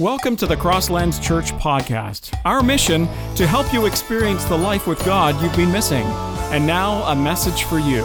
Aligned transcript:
Welcome 0.00 0.34
to 0.38 0.46
the 0.46 0.56
Crosslands 0.56 1.22
Church 1.22 1.52
podcast. 1.52 2.36
Our 2.44 2.64
mission 2.64 3.06
to 3.36 3.46
help 3.46 3.72
you 3.72 3.86
experience 3.86 4.42
the 4.46 4.58
life 4.58 4.88
with 4.88 4.98
God 5.04 5.40
you've 5.40 5.56
been 5.56 5.70
missing. 5.70 6.02
And 6.50 6.66
now 6.66 7.04
a 7.04 7.14
message 7.14 7.62
for 7.62 7.78
you. 7.78 8.02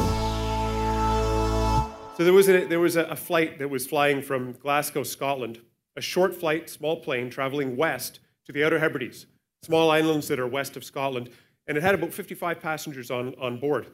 So 2.16 2.24
there 2.24 2.32
was 2.32 2.48
a, 2.48 2.66
there 2.66 2.80
was 2.80 2.96
a 2.96 3.16
flight 3.16 3.58
that 3.58 3.72
was 3.72 3.88
flying 3.88 4.22
from 4.22 4.52
Glasgow, 4.52 5.02
Scotland, 5.02 5.62
a 5.96 6.02
short 6.02 6.36
flight, 6.36 6.70
small 6.70 6.98
plane 6.98 7.32
traveling 7.32 7.76
west 7.76 8.20
to 8.46 8.52
the 8.52 8.64
Outer 8.64 8.78
Hebrides, 8.78 9.26
small 9.64 9.90
islands 9.90 10.28
that 10.28 10.40
are 10.40 10.46
west 10.46 10.78
of 10.78 10.84
Scotland, 10.84 11.32
and 11.66 11.76
it 11.76 11.82
had 11.82 11.96
about 11.96 12.14
55 12.14 12.60
passengers 12.62 13.10
on, 13.10 13.34
on 13.42 13.60
board. 13.60 13.88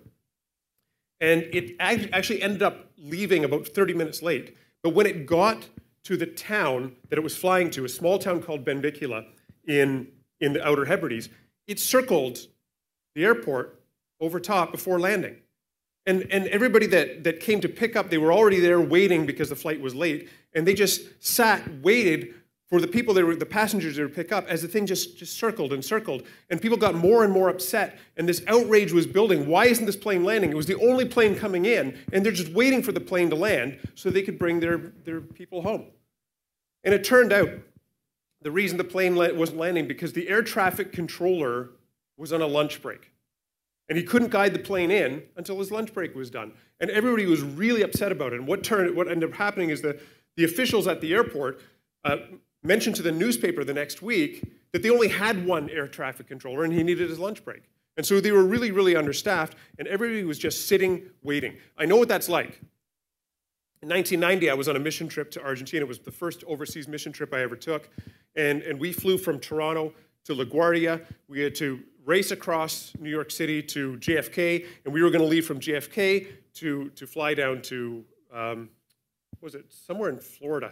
And 1.21 1.43
it 1.43 1.77
actually 1.79 2.41
ended 2.41 2.61
up 2.61 2.91
leaving 2.97 3.45
about 3.45 3.69
30 3.69 3.93
minutes 3.93 4.21
late. 4.21 4.57
But 4.83 4.89
when 4.89 5.05
it 5.05 5.25
got 5.25 5.69
to 6.05 6.15
the 6.15 6.25
town 6.25 6.95
that 7.09 7.17
it 7.17 7.23
was 7.23 7.35
flying 7.35 7.69
to, 7.71 7.85
a 7.85 7.89
small 7.89 8.17
town 8.17 8.41
called 8.41 8.63
Benbecula 8.63 9.25
in, 9.67 10.07
in 10.39 10.53
the 10.53 10.65
Outer 10.65 10.85
Hebrides, 10.85 11.29
it 11.67 11.79
circled 11.79 12.39
the 13.15 13.25
airport 13.25 13.81
over 14.19 14.39
top 14.39 14.71
before 14.71 14.99
landing. 14.99 15.35
And, 16.05 16.27
and 16.31 16.47
everybody 16.47 16.85
that, 16.87 17.23
that 17.23 17.39
came 17.39 17.59
to 17.61 17.69
pick 17.69 17.95
up, 17.95 18.09
they 18.09 18.19
were 18.19 18.31
already 18.31 18.59
there 18.59 18.79
waiting 18.79 19.25
because 19.25 19.49
the 19.49 19.55
flight 19.55 19.81
was 19.81 19.95
late, 19.95 20.29
and 20.53 20.67
they 20.67 20.75
just 20.75 21.23
sat, 21.23 21.81
waited 21.81 22.35
for 22.67 22.81
the 22.81 22.87
people 22.87 23.13
that 23.13 23.23
were 23.25 23.35
the 23.35 23.45
passengers 23.45 23.97
to 23.97 24.09
pick 24.09 24.31
up 24.31 24.47
as 24.47 24.61
the 24.61 24.67
thing 24.67 24.85
just, 24.85 25.17
just 25.17 25.37
circled 25.37 25.71
and 25.71 25.85
circled. 25.85 26.23
And 26.49 26.59
people 26.59 26.77
got 26.77 26.95
more 26.95 27.23
and 27.23 27.31
more 27.31 27.49
upset, 27.49 27.99
and 28.17 28.27
this 28.27 28.43
outrage 28.47 28.91
was 28.91 29.05
building. 29.05 29.47
Why 29.47 29.65
isn't 29.65 29.85
this 29.85 29.95
plane 29.95 30.23
landing? 30.23 30.49
It 30.51 30.55
was 30.55 30.65
the 30.65 30.79
only 30.79 31.05
plane 31.05 31.35
coming 31.35 31.65
in, 31.65 31.97
and 32.11 32.25
they're 32.25 32.31
just 32.31 32.51
waiting 32.53 32.81
for 32.81 32.91
the 32.91 32.99
plane 32.99 33.29
to 33.29 33.35
land 33.35 33.77
so 33.93 34.09
they 34.09 34.23
could 34.23 34.39
bring 34.39 34.59
their, 34.59 34.77
their 35.03 35.21
people 35.21 35.61
home. 35.61 35.85
And 36.83 36.93
it 36.93 37.03
turned 37.03 37.31
out 37.31 37.49
the 38.41 38.51
reason 38.51 38.77
the 38.77 38.83
plane 38.83 39.15
wasn't 39.15 39.57
landing 39.57 39.87
because 39.87 40.13
the 40.13 40.27
air 40.29 40.41
traffic 40.41 40.91
controller 40.91 41.69
was 42.17 42.31
on 42.31 42.41
a 42.41 42.47
lunch 42.47 42.81
break. 42.81 43.11
And 43.89 43.97
he 43.97 44.03
couldn't 44.03 44.31
guide 44.31 44.53
the 44.53 44.59
plane 44.59 44.89
in 44.89 45.23
until 45.35 45.59
his 45.59 45.71
lunch 45.71 45.93
break 45.93 46.15
was 46.15 46.29
done. 46.29 46.53
And 46.79 46.89
everybody 46.89 47.25
was 47.25 47.41
really 47.41 47.83
upset 47.83 48.11
about 48.11 48.33
it. 48.33 48.39
And 48.39 48.47
what, 48.47 48.63
turned, 48.63 48.95
what 48.95 49.07
ended 49.07 49.29
up 49.29 49.35
happening 49.35 49.69
is 49.69 49.81
that 49.81 49.99
the 50.35 50.43
officials 50.43 50.87
at 50.87 51.01
the 51.01 51.13
airport 51.13 51.61
uh, 52.03 52.17
mentioned 52.65 52.95
to 52.97 53.01
the 53.01 53.11
newspaper 53.11 53.63
the 53.63 53.73
next 53.73 54.01
week 54.01 54.43
that 54.71 54.83
they 54.83 54.89
only 54.89 55.07
had 55.07 55.45
one 55.45 55.69
air 55.69 55.87
traffic 55.87 56.27
controller 56.27 56.63
and 56.63 56.73
he 56.73 56.83
needed 56.83 57.09
his 57.09 57.19
lunch 57.19 57.43
break. 57.45 57.63
And 57.97 58.05
so 58.05 58.19
they 58.19 58.31
were 58.31 58.43
really, 58.43 58.71
really 58.71 58.95
understaffed, 58.95 59.55
and 59.79 59.87
everybody 59.87 60.23
was 60.25 60.37
just 60.37 60.67
sitting, 60.67 61.03
waiting. 61.23 61.55
I 61.77 61.85
know 61.85 61.95
what 61.95 62.09
that's 62.09 62.27
like. 62.27 62.59
In 63.81 63.89
1990, 63.89 64.49
I 64.49 64.53
was 64.53 64.67
on 64.67 64.75
a 64.75 64.79
mission 64.79 65.07
trip 65.07 65.31
to 65.31 65.43
Argentina. 65.43 65.85
It 65.85 65.87
was 65.87 65.99
the 65.99 66.11
first 66.11 66.43
overseas 66.45 66.87
mission 66.87 67.13
trip 67.13 67.33
I 67.33 67.41
ever 67.41 67.55
took. 67.55 67.89
And, 68.35 68.63
and 68.63 68.79
we 68.79 68.91
flew 68.91 69.17
from 69.17 69.39
Toronto 69.39 69.93
to 70.25 70.33
LaGuardia. 70.33 71.05
We 71.27 71.39
had 71.39 71.55
to 71.55 71.79
race 72.03 72.31
across 72.31 72.93
New 72.99 73.09
York 73.09 73.31
City 73.31 73.61
to 73.63 73.97
JFK, 73.97 74.65
and 74.83 74.93
we 74.93 75.01
were 75.01 75.09
going 75.09 75.21
to 75.21 75.27
leave 75.27 75.45
from 75.45 75.59
JFK 75.59 76.27
to, 76.55 76.89
to 76.89 77.07
fly 77.07 77.33
down 77.33 77.61
to, 77.63 78.03
um, 78.33 78.69
was 79.41 79.55
it, 79.55 79.65
somewhere 79.71 80.09
in 80.09 80.19
Florida, 80.19 80.71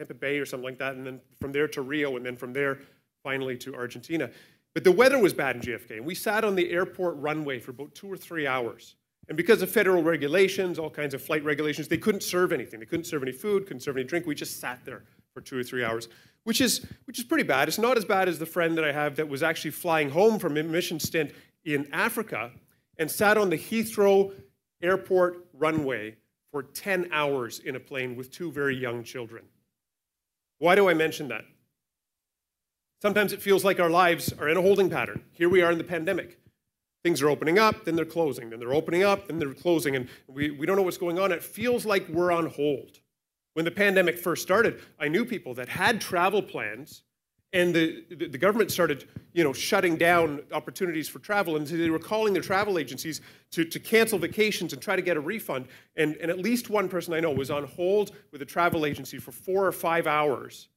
Tampa 0.00 0.14
Bay 0.14 0.38
or 0.38 0.46
something 0.46 0.64
like 0.64 0.78
that, 0.78 0.94
and 0.94 1.06
then 1.06 1.20
from 1.42 1.52
there 1.52 1.68
to 1.68 1.82
Rio, 1.82 2.16
and 2.16 2.24
then 2.24 2.34
from 2.34 2.54
there 2.54 2.78
finally 3.22 3.54
to 3.58 3.74
Argentina. 3.74 4.30
But 4.72 4.82
the 4.82 4.92
weather 4.92 5.18
was 5.18 5.34
bad 5.34 5.56
in 5.56 5.62
JFK, 5.62 5.98
and 5.98 6.06
we 6.06 6.14
sat 6.14 6.42
on 6.42 6.54
the 6.54 6.70
airport 6.70 7.16
runway 7.16 7.58
for 7.58 7.72
about 7.72 7.94
two 7.94 8.10
or 8.10 8.16
three 8.16 8.46
hours. 8.46 8.94
And 9.28 9.36
because 9.36 9.60
of 9.60 9.70
federal 9.70 10.02
regulations, 10.02 10.78
all 10.78 10.88
kinds 10.88 11.12
of 11.12 11.20
flight 11.20 11.44
regulations, 11.44 11.86
they 11.86 11.98
couldn't 11.98 12.22
serve 12.22 12.50
anything. 12.50 12.80
They 12.80 12.86
couldn't 12.86 13.04
serve 13.04 13.22
any 13.22 13.32
food, 13.32 13.66
couldn't 13.66 13.82
serve 13.82 13.98
any 13.98 14.06
drink. 14.06 14.26
We 14.26 14.34
just 14.34 14.58
sat 14.58 14.82
there 14.86 15.02
for 15.34 15.42
two 15.42 15.58
or 15.58 15.62
three 15.62 15.84
hours, 15.84 16.08
which 16.44 16.62
is, 16.62 16.86
which 17.04 17.18
is 17.18 17.24
pretty 17.26 17.44
bad. 17.44 17.68
It's 17.68 17.78
not 17.78 17.98
as 17.98 18.06
bad 18.06 18.26
as 18.26 18.38
the 18.38 18.46
friend 18.46 18.78
that 18.78 18.84
I 18.84 18.92
have 18.92 19.16
that 19.16 19.28
was 19.28 19.42
actually 19.42 19.72
flying 19.72 20.08
home 20.08 20.38
from 20.38 20.56
a 20.56 20.62
mission 20.62 20.98
stint 20.98 21.32
in 21.66 21.86
Africa 21.92 22.52
and 22.96 23.10
sat 23.10 23.36
on 23.36 23.50
the 23.50 23.58
Heathrow 23.58 24.32
airport 24.80 25.46
runway 25.52 26.16
for 26.52 26.62
10 26.62 27.10
hours 27.12 27.58
in 27.58 27.76
a 27.76 27.80
plane 27.80 28.16
with 28.16 28.30
two 28.30 28.50
very 28.50 28.74
young 28.74 29.04
children. 29.04 29.44
Why 30.60 30.74
do 30.74 30.90
I 30.90 30.94
mention 30.94 31.28
that? 31.28 31.46
Sometimes 33.00 33.32
it 33.32 33.40
feels 33.40 33.64
like 33.64 33.80
our 33.80 33.88
lives 33.88 34.30
are 34.34 34.46
in 34.46 34.58
a 34.58 34.62
holding 34.62 34.90
pattern. 34.90 35.24
Here 35.32 35.48
we 35.48 35.62
are 35.62 35.72
in 35.72 35.78
the 35.78 35.84
pandemic. 35.84 36.38
Things 37.02 37.22
are 37.22 37.30
opening 37.30 37.58
up, 37.58 37.86
then 37.86 37.96
they're 37.96 38.04
closing, 38.04 38.50
then 38.50 38.60
they're 38.60 38.74
opening 38.74 39.02
up, 39.02 39.26
then 39.26 39.38
they're 39.38 39.54
closing, 39.54 39.96
and 39.96 40.06
we, 40.28 40.50
we 40.50 40.66
don't 40.66 40.76
know 40.76 40.82
what's 40.82 40.98
going 40.98 41.18
on. 41.18 41.32
It 41.32 41.42
feels 41.42 41.86
like 41.86 42.06
we're 42.10 42.30
on 42.30 42.44
hold. 42.44 42.98
When 43.54 43.64
the 43.64 43.70
pandemic 43.70 44.18
first 44.18 44.42
started, 44.42 44.80
I 44.98 45.08
knew 45.08 45.24
people 45.24 45.54
that 45.54 45.70
had 45.70 45.98
travel 45.98 46.42
plans, 46.42 47.04
and 47.52 47.74
the, 47.74 48.04
the, 48.10 48.38
government 48.38 48.70
started 48.70 49.08
you 49.32 49.42
know, 49.42 49.52
shutting 49.52 49.96
down 49.96 50.40
opportunities 50.52 51.08
for 51.08 51.18
travel, 51.18 51.56
and 51.56 51.66
they 51.66 51.90
were 51.90 51.98
calling 51.98 52.32
their 52.32 52.42
travel 52.42 52.78
agencies 52.78 53.20
to, 53.50 53.64
to 53.64 53.80
cancel 53.80 54.20
vacations 54.20 54.72
and 54.72 54.80
try 54.80 54.94
to 54.94 55.02
get 55.02 55.16
a 55.16 55.20
refund. 55.20 55.66
And, 55.96 56.14
and 56.16 56.30
at 56.30 56.38
least 56.38 56.70
one 56.70 56.88
person 56.88 57.12
I 57.12 57.18
know 57.18 57.32
was 57.32 57.50
on 57.50 57.64
hold 57.64 58.12
with 58.30 58.40
a 58.40 58.44
travel 58.44 58.86
agency 58.86 59.18
for 59.18 59.32
four 59.32 59.66
or 59.66 59.72
five 59.72 60.06
hours. 60.06 60.68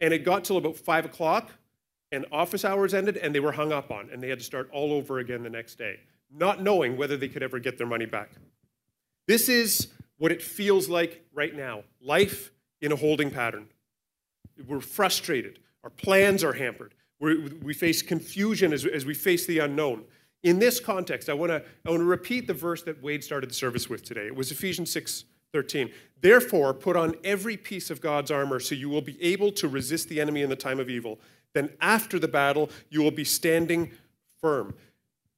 And 0.00 0.12
it 0.12 0.24
got 0.24 0.42
till 0.42 0.56
about 0.56 0.76
five 0.76 1.04
o'clock, 1.04 1.52
and 2.14 2.24
office 2.30 2.64
hours 2.64 2.94
ended 2.94 3.16
and 3.16 3.34
they 3.34 3.40
were 3.40 3.52
hung 3.52 3.72
up 3.72 3.90
on 3.90 4.08
and 4.10 4.22
they 4.22 4.28
had 4.28 4.38
to 4.38 4.44
start 4.44 4.70
all 4.72 4.92
over 4.92 5.18
again 5.18 5.42
the 5.42 5.50
next 5.50 5.76
day, 5.76 5.98
not 6.32 6.62
knowing 6.62 6.96
whether 6.96 7.16
they 7.16 7.28
could 7.28 7.42
ever 7.42 7.58
get 7.58 7.76
their 7.76 7.86
money 7.86 8.06
back. 8.06 8.30
This 9.26 9.48
is 9.48 9.88
what 10.18 10.30
it 10.30 10.40
feels 10.40 10.88
like 10.88 11.24
right 11.34 11.54
now 11.54 11.82
life 12.00 12.52
in 12.80 12.92
a 12.92 12.96
holding 12.96 13.30
pattern. 13.30 13.66
We're 14.66 14.80
frustrated, 14.80 15.58
our 15.84 15.90
plans 15.90 16.42
are 16.42 16.54
hampered, 16.54 16.94
We're, 17.20 17.48
we 17.62 17.74
face 17.74 18.02
confusion 18.02 18.72
as, 18.72 18.84
as 18.84 19.06
we 19.06 19.14
face 19.14 19.46
the 19.46 19.60
unknown. 19.60 20.04
In 20.42 20.58
this 20.58 20.80
context, 20.80 21.28
I 21.28 21.34
want 21.34 21.50
to 21.50 21.62
I 21.86 21.94
repeat 21.94 22.46
the 22.46 22.54
verse 22.54 22.82
that 22.82 23.02
Wade 23.02 23.22
started 23.22 23.48
the 23.48 23.54
service 23.54 23.88
with 23.88 24.02
today. 24.02 24.26
It 24.26 24.34
was 24.34 24.50
Ephesians 24.50 24.90
6 24.90 25.24
13. 25.52 25.92
Therefore, 26.20 26.74
put 26.74 26.96
on 26.96 27.14
every 27.22 27.56
piece 27.56 27.88
of 27.88 28.00
God's 28.00 28.32
armor 28.32 28.58
so 28.58 28.74
you 28.74 28.88
will 28.88 29.00
be 29.00 29.22
able 29.22 29.52
to 29.52 29.68
resist 29.68 30.08
the 30.08 30.20
enemy 30.20 30.42
in 30.42 30.50
the 30.50 30.56
time 30.56 30.80
of 30.80 30.90
evil 30.90 31.20
then 31.54 31.70
after 31.80 32.18
the 32.18 32.28
battle, 32.28 32.68
you 32.90 33.02
will 33.02 33.10
be 33.10 33.24
standing 33.24 33.92
firm. 34.40 34.74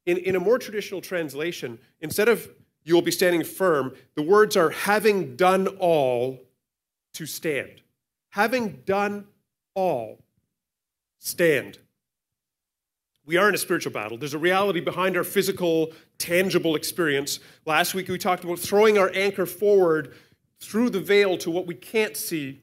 In, 0.07 0.17
in 0.19 0.35
a 0.35 0.41
more 0.41 0.59
traditional 0.59 1.01
translation, 1.01 1.79
instead 2.01 2.29
of 2.29 2.49
you 2.85 2.95
will 2.95 3.03
be 3.03 3.13
standing 3.13 3.45
firm, 3.45 3.95
the 4.15 4.23
words 4.23 4.57
are 4.57 4.71
having 4.71 5.37
done 5.37 5.69
all 5.79 6.41
to 7.15 7.27
stand. 7.27 7.83
Having 8.31 8.83
done 8.87 9.27
all, 9.75 10.19
stand. 11.27 11.79
We 13.25 13.37
are 13.37 13.49
in 13.49 13.55
a 13.55 13.59
spiritual 13.59 13.93
battle. 13.93 14.17
There's 14.17 14.35
a 14.35 14.39
reality 14.39 14.81
behind 14.81 15.17
our 15.17 15.25
physical, 15.25 15.93
tangible 16.19 16.77
experience. 16.77 17.41
Last 17.65 17.95
week 17.95 18.09
we 18.09 18.19
talked 18.19 18.45
about 18.45 18.61
throwing 18.61 18.97
our 18.97 19.11
anchor 19.13 19.47
forward 19.47 20.15
through 20.61 20.91
the 20.91 21.01
veil 21.01 21.37
to 21.39 21.51
what 21.51 21.67
we 21.67 21.75
can't 21.75 22.17
see 22.17 22.63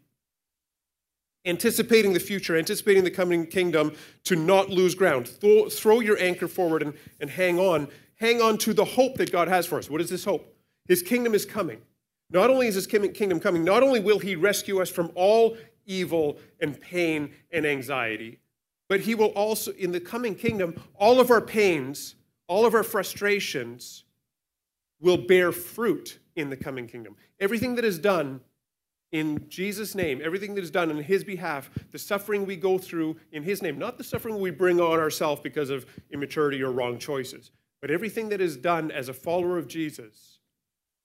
anticipating 1.46 2.14
the 2.14 2.22
future, 2.22 2.56
anticipating 2.56 3.04
the 3.04 3.12
coming 3.12 3.46
kingdom, 3.46 3.92
to 4.24 4.38
not 4.38 4.70
lose 4.70 4.96
ground. 4.96 5.28
Throw, 5.28 5.68
throw 5.68 6.00
your 6.00 6.18
anchor 6.18 6.48
forward 6.48 6.82
and, 6.82 6.94
and 7.20 7.30
hang 7.30 7.60
on. 7.60 7.90
Hang 8.16 8.42
on 8.42 8.58
to 8.60 8.74
the 8.74 8.86
hope 8.86 9.18
that 9.18 9.30
God 9.30 9.50
has 9.50 9.66
for 9.66 9.78
us. 9.78 9.90
What 9.90 10.00
is 10.00 10.10
this 10.10 10.24
hope? 10.24 10.56
His 10.88 11.02
kingdom 11.02 11.34
is 11.34 11.46
coming. 11.46 11.82
Not 12.30 12.50
only 12.50 12.68
is 12.68 12.76
his 12.76 12.88
kingdom 12.88 13.42
coming, 13.42 13.66
not 13.66 13.84
only 13.84 14.00
will 14.00 14.20
he 14.20 14.38
rescue 14.38 14.82
us 14.82 14.90
from 14.90 15.12
all 15.16 15.58
evil 15.86 16.38
and 16.62 16.80
pain 16.80 17.34
and 17.52 17.66
anxiety, 17.66 18.40
but 18.94 19.02
he 19.02 19.16
will 19.16 19.30
also, 19.30 19.72
in 19.72 19.92
the 19.92 20.00
coming 20.00 20.36
kingdom, 20.36 20.80
all 20.94 21.20
of 21.20 21.32
our 21.32 21.42
pains, 21.42 22.14
all 22.46 22.64
of 22.64 22.76
our 22.76 22.84
frustrations 22.84 24.04
will 25.02 25.18
bear 25.18 25.52
fruit 25.52 26.20
in 26.36 26.52
the 26.52 26.56
coming 26.56 26.86
kingdom. 26.86 27.16
Everything 27.40 27.74
that 27.74 27.86
is 27.86 27.98
done 27.98 28.40
in 29.12 29.50
Jesus' 29.50 29.96
name, 29.96 30.22
everything 30.24 30.54
that 30.54 30.64
is 30.64 30.70
done 30.70 30.92
in 30.92 30.98
His 30.98 31.24
behalf, 31.24 31.72
the 31.90 31.98
suffering 31.98 32.46
we 32.46 32.56
go 32.56 32.78
through 32.78 33.16
in 33.32 33.42
His 33.42 33.64
name, 33.64 33.80
not 33.80 33.98
the 33.98 34.04
suffering 34.04 34.38
we 34.40 34.52
bring 34.52 34.80
on 34.80 35.00
ourselves 35.00 35.42
because 35.42 35.72
of 35.72 35.88
immaturity 36.12 36.62
or 36.62 36.72
wrong 36.72 37.00
choices, 37.00 37.50
but 37.82 37.90
everything 37.90 38.30
that 38.30 38.42
is 38.42 38.56
done 38.56 38.92
as 38.92 39.10
a 39.10 39.14
follower 39.14 39.58
of 39.58 39.68
Jesus 39.68 40.38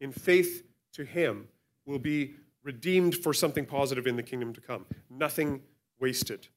in 0.02 0.12
faith 0.12 0.62
to 0.92 1.06
Him 1.06 1.48
will 1.86 1.98
be 1.98 2.34
redeemed 2.62 3.16
for 3.16 3.32
something 3.32 3.64
positive 3.64 4.06
in 4.06 4.16
the 4.16 4.22
kingdom 4.22 4.52
to 4.52 4.60
come. 4.60 4.84
Nothing 5.08 5.62
wasted. 5.98 6.48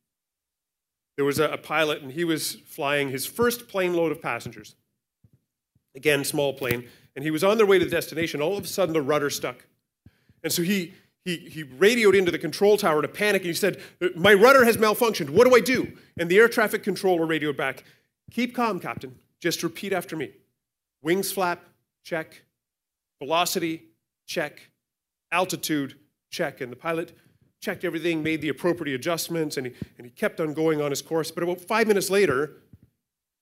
There 1.22 1.26
was 1.28 1.38
a, 1.38 1.50
a 1.50 1.58
pilot, 1.60 2.02
and 2.02 2.14
he 2.14 2.24
was 2.24 2.56
flying 2.66 3.12
his 3.12 3.28
first 3.28 3.68
plane 3.68 3.94
load 3.94 4.12
of 4.12 4.24
passengers. 4.24 4.74
Again, 5.96 6.24
small 6.24 6.52
plane. 6.52 6.88
And 7.16 7.24
he 7.24 7.30
was 7.30 7.44
on 7.44 7.58
their 7.58 7.68
way 7.68 7.78
to 7.78 7.86
the 7.86 7.92
destination. 7.92 8.42
All 8.42 8.58
of 8.58 8.64
a 8.64 8.68
sudden, 8.68 8.92
the 8.92 9.04
rudder 9.04 9.30
stuck. 9.30 9.68
And 10.44 10.52
so 10.52 10.64
he, 10.64 10.96
he, 11.24 11.38
he 11.38 11.62
radioed 11.62 12.16
into 12.16 12.32
the 12.32 12.40
control 12.40 12.76
tower 12.76 13.04
to 13.04 13.08
panic 13.08 13.44
and 13.44 13.50
he 13.50 13.54
said, 13.54 13.80
My 14.16 14.34
rudder 14.34 14.66
has 14.66 14.78
malfunctioned. 14.78 15.30
What 15.30 15.48
do 15.48 15.56
I 15.56 15.60
do? 15.60 15.96
And 16.18 16.28
the 16.28 16.40
air 16.40 16.50
traffic 16.50 16.82
controller 16.82 17.28
radioed 17.28 17.56
back, 17.56 17.84
Keep 18.32 18.56
calm, 18.56 18.80
Captain. 18.80 19.14
Just 19.40 19.62
repeat 19.62 19.94
after 19.94 20.16
me. 20.16 20.32
Wings 21.04 21.32
flap, 21.32 21.64
check. 22.04 22.42
Velocity, 23.20 23.84
check. 24.26 24.72
Altitude, 25.32 26.00
check. 26.32 26.62
And 26.62 26.72
the 26.72 26.76
pilot 26.76 27.16
checked 27.62 27.86
everything, 27.86 28.24
made 28.24 28.42
the 28.42 28.50
appropriate 28.50 28.96
adjustments, 28.96 29.56
and 29.56 29.68
he, 29.68 29.74
and 29.98 30.06
he 30.06 30.12
kept 30.12 30.40
on 30.40 30.54
going 30.54 30.82
on 30.82 30.90
his 30.90 31.02
course. 31.02 31.32
But 31.32 31.44
about 31.44 31.62
five 31.62 31.88
minutes 31.88 32.10
later, 32.10 32.58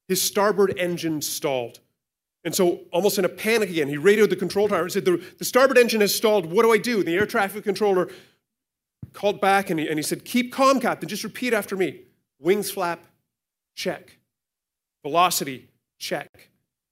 his 0.08 0.22
starboard 0.22 0.78
engine 0.78 1.22
stalled. 1.22 1.80
And 2.44 2.54
so, 2.54 2.82
almost 2.92 3.18
in 3.18 3.26
a 3.26 3.30
panic 3.30 3.70
again, 3.70 3.88
he 3.88 3.98
radioed 3.98 4.30
the 4.30 4.36
control 4.36 4.68
tower 4.68 4.84
and 4.84 4.92
said, 4.92 5.06
The, 5.06 5.22
the 5.38 5.46
starboard 5.46 5.78
engine 5.78 6.02
has 6.02 6.14
stalled. 6.14 6.46
What 6.46 6.64
do 6.64 6.72
I 6.72 6.78
do? 6.78 7.00
And 7.00 7.08
the 7.08 7.16
air 7.16 7.26
traffic 7.26 7.64
controller 7.64 8.10
called 9.14 9.42
back 9.42 9.70
and 9.70 9.80
he, 9.80 9.88
and 9.88 9.98
he 9.98 10.04
said, 10.04 10.26
Keep 10.26 10.52
calm, 10.52 10.80
Captain. 10.80 11.08
Just 11.08 11.24
repeat 11.24 11.54
after 11.54 11.76
me. 11.76 12.02
Wings 12.40 12.72
flap, 12.72 13.04
check. 13.76 14.18
Velocity, 15.04 15.68
check. 15.98 16.50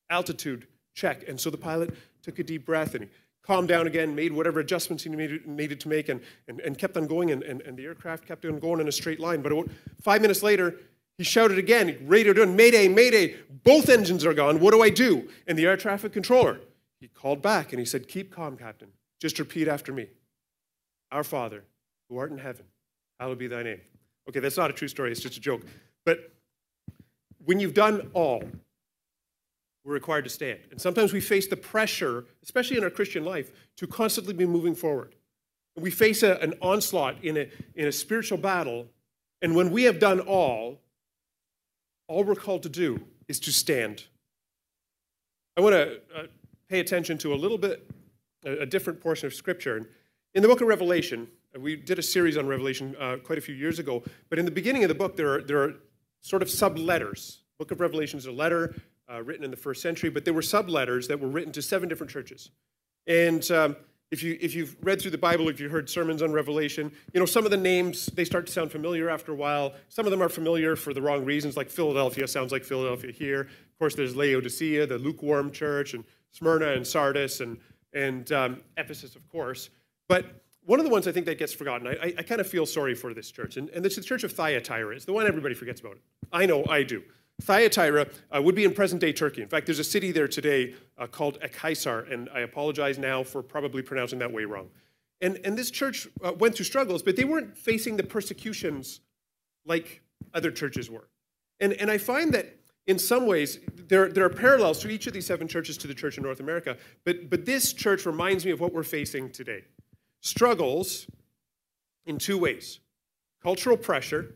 Altitude, 0.09 0.67
check. 0.95 1.27
And 1.27 1.39
so 1.39 1.49
the 1.49 1.57
pilot 1.57 1.93
took 2.21 2.39
a 2.39 2.43
deep 2.43 2.65
breath 2.65 2.93
and 2.93 3.05
he 3.05 3.09
calmed 3.47 3.69
down 3.69 3.87
again, 3.87 4.13
made 4.13 4.33
whatever 4.33 4.59
adjustments 4.59 5.03
he 5.03 5.09
needed, 5.09 5.47
needed 5.47 5.79
to 5.79 5.87
make, 5.87 6.09
and, 6.09 6.19
and, 6.49 6.59
and 6.59 6.77
kept 6.77 6.97
on 6.97 7.07
going. 7.07 7.31
And, 7.31 7.41
and, 7.43 7.61
and 7.61 7.77
the 7.77 7.85
aircraft 7.85 8.27
kept 8.27 8.45
on 8.45 8.59
going 8.59 8.81
in 8.81 8.87
a 8.89 8.91
straight 8.91 9.21
line. 9.21 9.41
But 9.41 9.53
about 9.53 9.69
five 10.01 10.21
minutes 10.21 10.43
later, 10.43 10.75
he 11.17 11.23
shouted 11.23 11.57
again, 11.57 11.97
radioed 12.05 12.37
in, 12.37 12.55
Mayday, 12.55 12.89
Mayday, 12.89 13.37
both 13.63 13.89
engines 13.89 14.25
are 14.25 14.33
gone. 14.33 14.59
What 14.59 14.73
do 14.73 14.83
I 14.83 14.89
do? 14.89 15.29
And 15.47 15.57
the 15.57 15.65
air 15.65 15.77
traffic 15.77 16.11
controller, 16.11 16.59
he 16.99 17.07
called 17.07 17.41
back 17.41 17.71
and 17.71 17.79
he 17.79 17.85
said, 17.85 18.07
Keep 18.07 18.31
calm, 18.31 18.57
Captain. 18.57 18.89
Just 19.19 19.39
repeat 19.39 19.67
after 19.67 19.93
me. 19.93 20.09
Our 21.11 21.23
Father, 21.23 21.63
who 22.09 22.17
art 22.17 22.31
in 22.31 22.37
heaven, 22.37 22.65
hallowed 23.19 23.39
be 23.39 23.47
thy 23.47 23.63
name. 23.63 23.79
Okay, 24.29 24.41
that's 24.41 24.57
not 24.57 24.69
a 24.69 24.73
true 24.73 24.89
story, 24.89 25.11
it's 25.11 25.21
just 25.21 25.37
a 25.37 25.39
joke. 25.39 25.61
But 26.05 26.31
when 27.45 27.61
you've 27.61 27.73
done 27.73 28.11
all, 28.13 28.43
we're 29.87 29.93
required 29.93 30.25
to 30.25 30.29
stand. 30.29 30.59
And 30.69 30.81
sometimes 30.81 31.13
we 31.13 31.21
face 31.21 31.47
the 31.47 31.55
pressure, 31.55 32.25
especially 32.43 32.77
in 32.77 32.83
our 32.83 32.89
Christian 32.89 33.23
life, 33.23 33.53
to 33.77 33.87
constantly 33.87 34.33
be 34.33 34.45
moving 34.45 34.75
forward. 34.75 35.15
We 35.77 35.91
face 35.91 36.23
a, 36.23 36.35
an 36.41 36.55
onslaught 36.61 37.23
in 37.23 37.37
a, 37.37 37.49
in 37.73 37.87
a 37.87 37.91
spiritual 37.93 38.37
battle, 38.37 38.87
and 39.41 39.55
when 39.55 39.71
we 39.71 39.83
have 39.83 39.97
done 39.97 40.19
all, 40.19 40.81
all 42.09 42.25
we're 42.25 42.35
called 42.35 42.63
to 42.63 42.69
do 42.69 42.99
is 43.29 43.39
to 43.41 43.53
stand. 43.53 44.03
I 45.55 45.61
want 45.61 45.73
to 45.73 46.01
uh, 46.13 46.23
pay 46.67 46.81
attention 46.81 47.17
to 47.19 47.33
a 47.33 47.37
little 47.37 47.57
bit, 47.57 47.89
a, 48.45 48.63
a, 48.63 48.65
different 48.65 48.99
portion 48.99 49.25
of 49.25 49.33
Scripture. 49.33 49.89
In 50.35 50.41
the 50.41 50.49
book 50.49 50.59
of 50.59 50.67
Revelation, 50.67 51.29
we 51.57 51.77
did 51.77 51.97
a 51.97 52.03
series 52.03 52.35
on 52.35 52.45
Revelation 52.45 52.93
uh, 52.99 53.17
quite 53.23 53.37
a 53.37 53.41
few 53.41 53.55
years 53.55 53.79
ago, 53.79 54.03
but 54.29 54.37
in 54.37 54.43
the 54.43 54.51
beginning 54.51 54.83
of 54.83 54.89
the 54.89 54.95
book, 54.95 55.15
there 55.15 55.35
are, 55.35 55.41
there 55.41 55.63
are 55.63 55.75
sort 56.19 56.41
of 56.41 56.49
sub 56.49 56.77
letters. 56.77 57.43
Book 57.57 57.71
of 57.71 57.79
Revelation 57.79 58.19
is 58.19 58.25
a 58.25 58.31
letter 58.33 58.75
uh, 59.11 59.21
written 59.23 59.43
in 59.43 59.51
the 59.51 59.57
first 59.57 59.81
century, 59.81 60.09
but 60.09 60.25
there 60.25 60.33
were 60.33 60.41
sub 60.41 60.69
letters 60.69 61.07
that 61.07 61.19
were 61.19 61.27
written 61.27 61.51
to 61.53 61.61
seven 61.61 61.87
different 61.87 62.11
churches. 62.11 62.51
And 63.07 63.49
um, 63.51 63.75
if, 64.11 64.23
you, 64.23 64.37
if 64.39 64.55
you've 64.55 64.75
read 64.81 65.01
through 65.01 65.11
the 65.11 65.17
Bible, 65.17 65.49
if 65.49 65.59
you've 65.59 65.71
heard 65.71 65.89
sermons 65.89 66.21
on 66.21 66.31
Revelation, 66.31 66.91
you 67.13 67.19
know, 67.19 67.25
some 67.25 67.45
of 67.45 67.51
the 67.51 67.57
names, 67.57 68.07
they 68.07 68.25
start 68.25 68.45
to 68.47 68.51
sound 68.51 68.71
familiar 68.71 69.09
after 69.09 69.31
a 69.31 69.35
while. 69.35 69.73
Some 69.89 70.05
of 70.05 70.11
them 70.11 70.21
are 70.21 70.29
familiar 70.29 70.75
for 70.75 70.93
the 70.93 71.01
wrong 71.01 71.25
reasons, 71.25 71.57
like 71.57 71.69
Philadelphia 71.69 72.27
sounds 72.27 72.51
like 72.51 72.63
Philadelphia 72.63 73.11
here. 73.11 73.41
Of 73.41 73.79
course, 73.79 73.95
there's 73.95 74.15
Laodicea, 74.15 74.87
the 74.87 74.97
lukewarm 74.97 75.51
church, 75.51 75.93
and 75.93 76.03
Smyrna 76.31 76.71
and 76.73 76.85
Sardis, 76.85 77.41
and, 77.41 77.57
and 77.93 78.31
um, 78.31 78.61
Ephesus, 78.77 79.15
of 79.15 79.27
course. 79.29 79.69
But 80.07 80.25
one 80.65 80.79
of 80.79 80.85
the 80.85 80.91
ones 80.91 81.07
I 81.07 81.11
think 81.11 81.25
that 81.25 81.39
gets 81.39 81.53
forgotten, 81.53 81.87
I, 81.87 82.13
I, 82.17 82.23
kind 82.23 82.41
of 82.41 82.47
feel 82.47 82.65
sorry 82.65 82.93
for 82.93 83.13
this 83.13 83.31
church, 83.31 83.55
and, 83.55 83.69
and 83.69 83.83
the 83.83 83.89
church 83.89 84.23
of 84.23 84.33
Thyatira. 84.33 84.95
It's 84.95 85.05
the 85.05 85.13
one 85.13 85.25
everybody 85.25 85.55
forgets 85.55 85.79
about. 85.79 85.93
It. 85.93 86.01
I 86.31 86.45
know, 86.45 86.65
I 86.65 86.83
do. 86.83 87.03
Thyatira 87.41 88.07
uh, 88.35 88.41
would 88.41 88.55
be 88.55 88.63
in 88.63 88.73
present 88.73 88.99
day 88.99 89.13
Turkey. 89.13 89.41
In 89.41 89.47
fact, 89.47 89.67
there's 89.67 89.79
a 89.79 89.83
city 89.83 90.11
there 90.11 90.27
today 90.27 90.73
uh, 90.97 91.07
called 91.07 91.39
Ekaisar, 91.41 92.11
and 92.11 92.29
I 92.33 92.41
apologize 92.41 92.97
now 92.97 93.23
for 93.23 93.43
probably 93.43 93.81
pronouncing 93.81 94.19
that 94.19 94.31
way 94.31 94.45
wrong. 94.45 94.69
And, 95.21 95.39
and 95.43 95.57
this 95.57 95.71
church 95.71 96.07
uh, 96.23 96.33
went 96.33 96.55
through 96.55 96.65
struggles, 96.65 97.03
but 97.03 97.15
they 97.15 97.25
weren't 97.25 97.57
facing 97.57 97.97
the 97.97 98.03
persecutions 98.03 99.01
like 99.65 100.01
other 100.33 100.51
churches 100.51 100.89
were. 100.89 101.07
And, 101.59 101.73
and 101.73 101.89
I 101.91 101.97
find 101.97 102.33
that 102.33 102.55
in 102.87 102.97
some 102.97 103.27
ways, 103.27 103.59
there, 103.75 104.09
there 104.09 104.23
are 104.23 104.29
parallels 104.29 104.79
to 104.79 104.89
each 104.89 105.07
of 105.07 105.13
these 105.13 105.25
seven 105.25 105.47
churches 105.47 105.77
to 105.79 105.87
the 105.87 105.93
church 105.93 106.17
in 106.17 106.23
North 106.23 106.39
America, 106.39 106.77
but, 107.03 107.29
but 107.29 107.45
this 107.45 107.73
church 107.73 108.05
reminds 108.05 108.45
me 108.45 108.51
of 108.51 108.59
what 108.59 108.73
we're 108.73 108.83
facing 108.83 109.29
today 109.31 109.63
struggles 110.21 111.07
in 112.05 112.17
two 112.17 112.37
ways 112.37 112.79
cultural 113.43 113.77
pressure, 113.77 114.35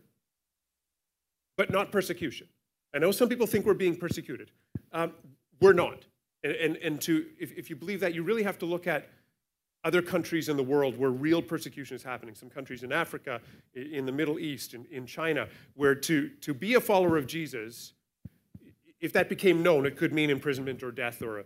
but 1.57 1.71
not 1.71 1.91
persecution. 1.91 2.47
I 2.93 2.99
know 2.99 3.11
some 3.11 3.29
people 3.29 3.47
think 3.47 3.65
we're 3.65 3.73
being 3.73 3.95
persecuted. 3.95 4.51
Um, 4.91 5.13
we're 5.59 5.73
not. 5.73 6.05
And, 6.43 6.53
and, 6.53 6.77
and 6.77 7.01
to, 7.01 7.25
if, 7.39 7.57
if 7.57 7.69
you 7.69 7.75
believe 7.75 7.99
that, 8.01 8.13
you 8.13 8.23
really 8.23 8.43
have 8.43 8.57
to 8.59 8.65
look 8.65 8.87
at 8.87 9.07
other 9.83 10.01
countries 10.01 10.49
in 10.49 10.57
the 10.57 10.63
world 10.63 10.97
where 10.97 11.09
real 11.09 11.41
persecution 11.41 11.95
is 11.95 12.03
happening. 12.03 12.35
Some 12.35 12.49
countries 12.49 12.83
in 12.83 12.91
Africa, 12.91 13.41
in 13.73 14.05
the 14.05 14.11
Middle 14.11 14.39
East, 14.39 14.73
in, 14.73 14.85
in 14.91 15.05
China, 15.05 15.47
where 15.75 15.95
to, 15.95 16.29
to 16.41 16.53
be 16.53 16.75
a 16.75 16.81
follower 16.81 17.17
of 17.17 17.25
Jesus, 17.25 17.93
if 18.99 19.13
that 19.13 19.29
became 19.29 19.63
known, 19.63 19.85
it 19.85 19.97
could 19.97 20.13
mean 20.13 20.29
imprisonment 20.29 20.83
or 20.83 20.91
death 20.91 21.21
or 21.21 21.39
a, 21.39 21.43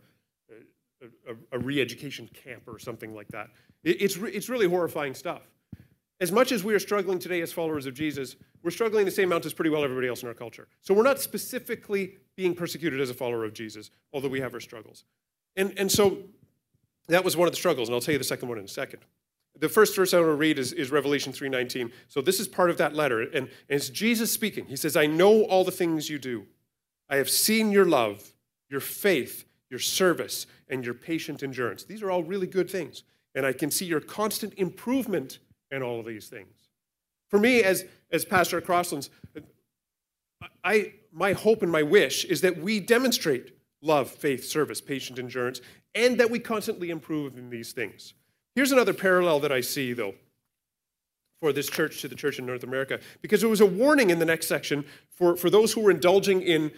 a, 1.30 1.36
a 1.54 1.60
re 1.60 1.80
education 1.80 2.30
camp 2.34 2.64
or 2.68 2.78
something 2.80 3.14
like 3.14 3.28
that. 3.30 3.50
It's, 3.84 4.18
it's 4.18 4.50
really 4.50 4.68
horrifying 4.68 5.14
stuff. 5.14 5.44
As 6.22 6.32
much 6.32 6.52
as 6.52 6.64
we 6.64 6.74
are 6.74 6.80
struggling 6.80 7.20
today 7.20 7.42
as 7.42 7.52
followers 7.52 7.86
of 7.86 7.94
Jesus, 7.94 8.38
we're 8.64 8.72
struggling 8.72 9.04
the 9.06 9.12
same 9.12 9.30
amount 9.30 9.46
as 9.46 9.54
pretty 9.54 9.70
well 9.70 9.84
everybody 9.84 10.08
else 10.08 10.22
in 10.22 10.30
our 10.30 10.34
culture. 10.34 10.68
So 10.82 10.94
we're 10.94 11.04
not 11.04 11.20
specifically 11.20 12.18
being 12.36 12.56
persecuted 12.56 13.02
as 13.02 13.10
a 13.10 13.14
follower 13.14 13.44
of 13.44 13.54
Jesus, 13.54 13.92
although 14.14 14.30
we 14.30 14.40
have 14.40 14.54
our 14.54 14.62
struggles. 14.62 15.04
And, 15.58 15.74
and 15.78 15.92
so 15.92 16.20
that 17.10 17.24
was 17.24 17.36
one 17.36 17.48
of 17.48 17.54
the 17.54 17.58
struggles, 17.58 17.90
and 17.90 17.96
I'll 17.96 18.02
tell 18.02 18.14
you 18.14 18.18
the 18.18 18.24
second 18.24 18.48
one 18.48 18.58
in 18.58 18.64
a 18.64 18.70
second. 18.70 19.02
The 19.60 19.70
first 19.70 19.96
verse 19.96 20.14
I 20.14 20.18
want 20.18 20.30
to 20.30 20.36
read 20.36 20.58
is, 20.58 20.74
is 20.74 20.90
Revelation 20.90 21.34
3.19. 21.34 21.92
So 22.08 22.22
this 22.22 22.40
is 22.40 22.48
part 22.48 22.70
of 22.70 22.78
that 22.78 22.96
letter, 22.96 23.22
and, 23.22 23.34
and 23.36 23.50
it's 23.70 23.90
Jesus 23.90 24.32
speaking. 24.32 24.66
He 24.66 24.76
says, 24.76 24.96
I 24.96 25.06
know 25.06 25.44
all 25.44 25.64
the 25.64 25.72
things 25.72 26.10
you 26.10 26.18
do. 26.18 26.46
I 27.10 27.18
have 27.18 27.30
seen 27.30 27.72
your 27.72 27.86
love, 27.86 28.34
your 28.70 28.82
faith, 28.82 29.46
your 29.70 29.80
service, 29.80 30.48
and 30.70 30.84
your 30.84 30.94
patient 30.94 31.44
endurance. 31.44 31.84
These 31.84 32.02
are 32.02 32.10
all 32.10 32.24
really 32.24 32.48
good 32.48 32.70
things 32.70 33.04
and 33.36 33.46
I 33.46 33.52
can 33.52 33.70
see 33.70 33.86
your 33.86 34.00
constant 34.00 34.54
improvement 34.56 35.40
in 35.76 35.84
all 35.84 36.00
of 36.00 36.06
these 36.06 36.28
things. 36.28 36.70
For 37.30 37.40
me, 37.40 37.62
as, 37.64 37.86
as 38.12 38.26
pastor 38.26 38.62
Crosslands, 38.62 39.10
I, 40.64 40.94
my 41.12 41.34
hope 41.34 41.62
and 41.62 41.72
my 41.72 41.84
wish 41.84 42.26
is 42.26 42.42
that 42.42 42.58
we 42.58 42.80
demonstrate 42.80 43.52
love, 43.82 44.10
faith, 44.10 44.46
service, 44.46 44.82
patient 44.82 45.20
endurance, 45.20 45.62
and 45.94 46.20
that 46.20 46.32
we 46.32 46.40
constantly 46.40 46.90
improve 46.90 47.38
in 47.38 47.50
these 47.50 47.72
things. 47.72 48.14
Here's 48.56 48.72
another 48.72 48.94
parallel 48.94 49.40
that 49.42 49.52
I 49.52 49.62
see, 49.62 49.94
though, 49.94 50.16
for 51.42 51.52
this 51.52 51.70
church 51.70 52.02
to 52.02 52.08
the 52.08 52.16
church 52.16 52.40
in 52.40 52.46
North 52.46 52.64
America, 52.64 53.00
because 53.22 53.42
there 53.42 53.50
was 53.50 53.62
a 53.62 53.66
warning 53.66 54.10
in 54.10 54.20
the 54.20 54.26
next 54.26 54.48
section 54.48 54.86
for, 55.12 55.36
for 55.36 55.50
those 55.50 55.74
who 55.74 55.82
were 55.82 55.92
indulging 55.92 56.42
in 56.42 56.72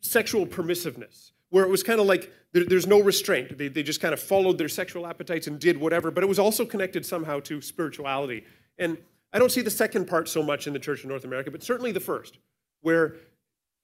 sexual 0.00 0.46
permissiveness 0.46 1.32
where 1.50 1.64
it 1.64 1.70
was 1.70 1.82
kind 1.82 2.00
of 2.00 2.06
like 2.06 2.32
there, 2.52 2.64
there's 2.64 2.86
no 2.86 3.00
restraint. 3.00 3.56
They, 3.58 3.68
they 3.68 3.82
just 3.82 4.00
kind 4.00 4.14
of 4.14 4.20
followed 4.20 4.58
their 4.58 4.68
sexual 4.68 5.06
appetites 5.06 5.46
and 5.46 5.58
did 5.58 5.78
whatever, 5.78 6.10
but 6.10 6.22
it 6.22 6.26
was 6.26 6.38
also 6.38 6.64
connected 6.64 7.04
somehow 7.04 7.40
to 7.40 7.60
spirituality. 7.60 8.44
And 8.78 8.98
I 9.32 9.38
don't 9.38 9.52
see 9.52 9.62
the 9.62 9.70
second 9.70 10.06
part 10.06 10.28
so 10.28 10.42
much 10.42 10.66
in 10.66 10.72
the 10.72 10.78
church 10.78 11.02
in 11.02 11.08
North 11.08 11.24
America, 11.24 11.50
but 11.50 11.62
certainly 11.62 11.92
the 11.92 12.00
first, 12.00 12.38
where 12.80 13.16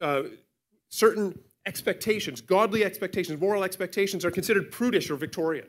uh, 0.01 0.23
certain 0.89 1.39
expectations, 1.67 2.41
godly 2.41 2.85
expectations, 2.85 3.41
moral 3.41 3.63
expectations, 3.65 4.25
are 4.25 4.31
considered 4.31 4.71
prudish 4.71 5.11
or 5.11 5.17
Victorian. 5.17 5.67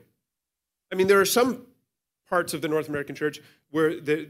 I 0.92 0.96
mean, 0.96 1.06
there 1.06 1.20
are 1.20 1.26
some 1.26 1.66
parts 2.28 2.54
of 2.54 2.62
the 2.62 2.68
North 2.68 2.88
American 2.88 3.14
church 3.14 3.40
where 3.70 4.00
they're, 4.00 4.26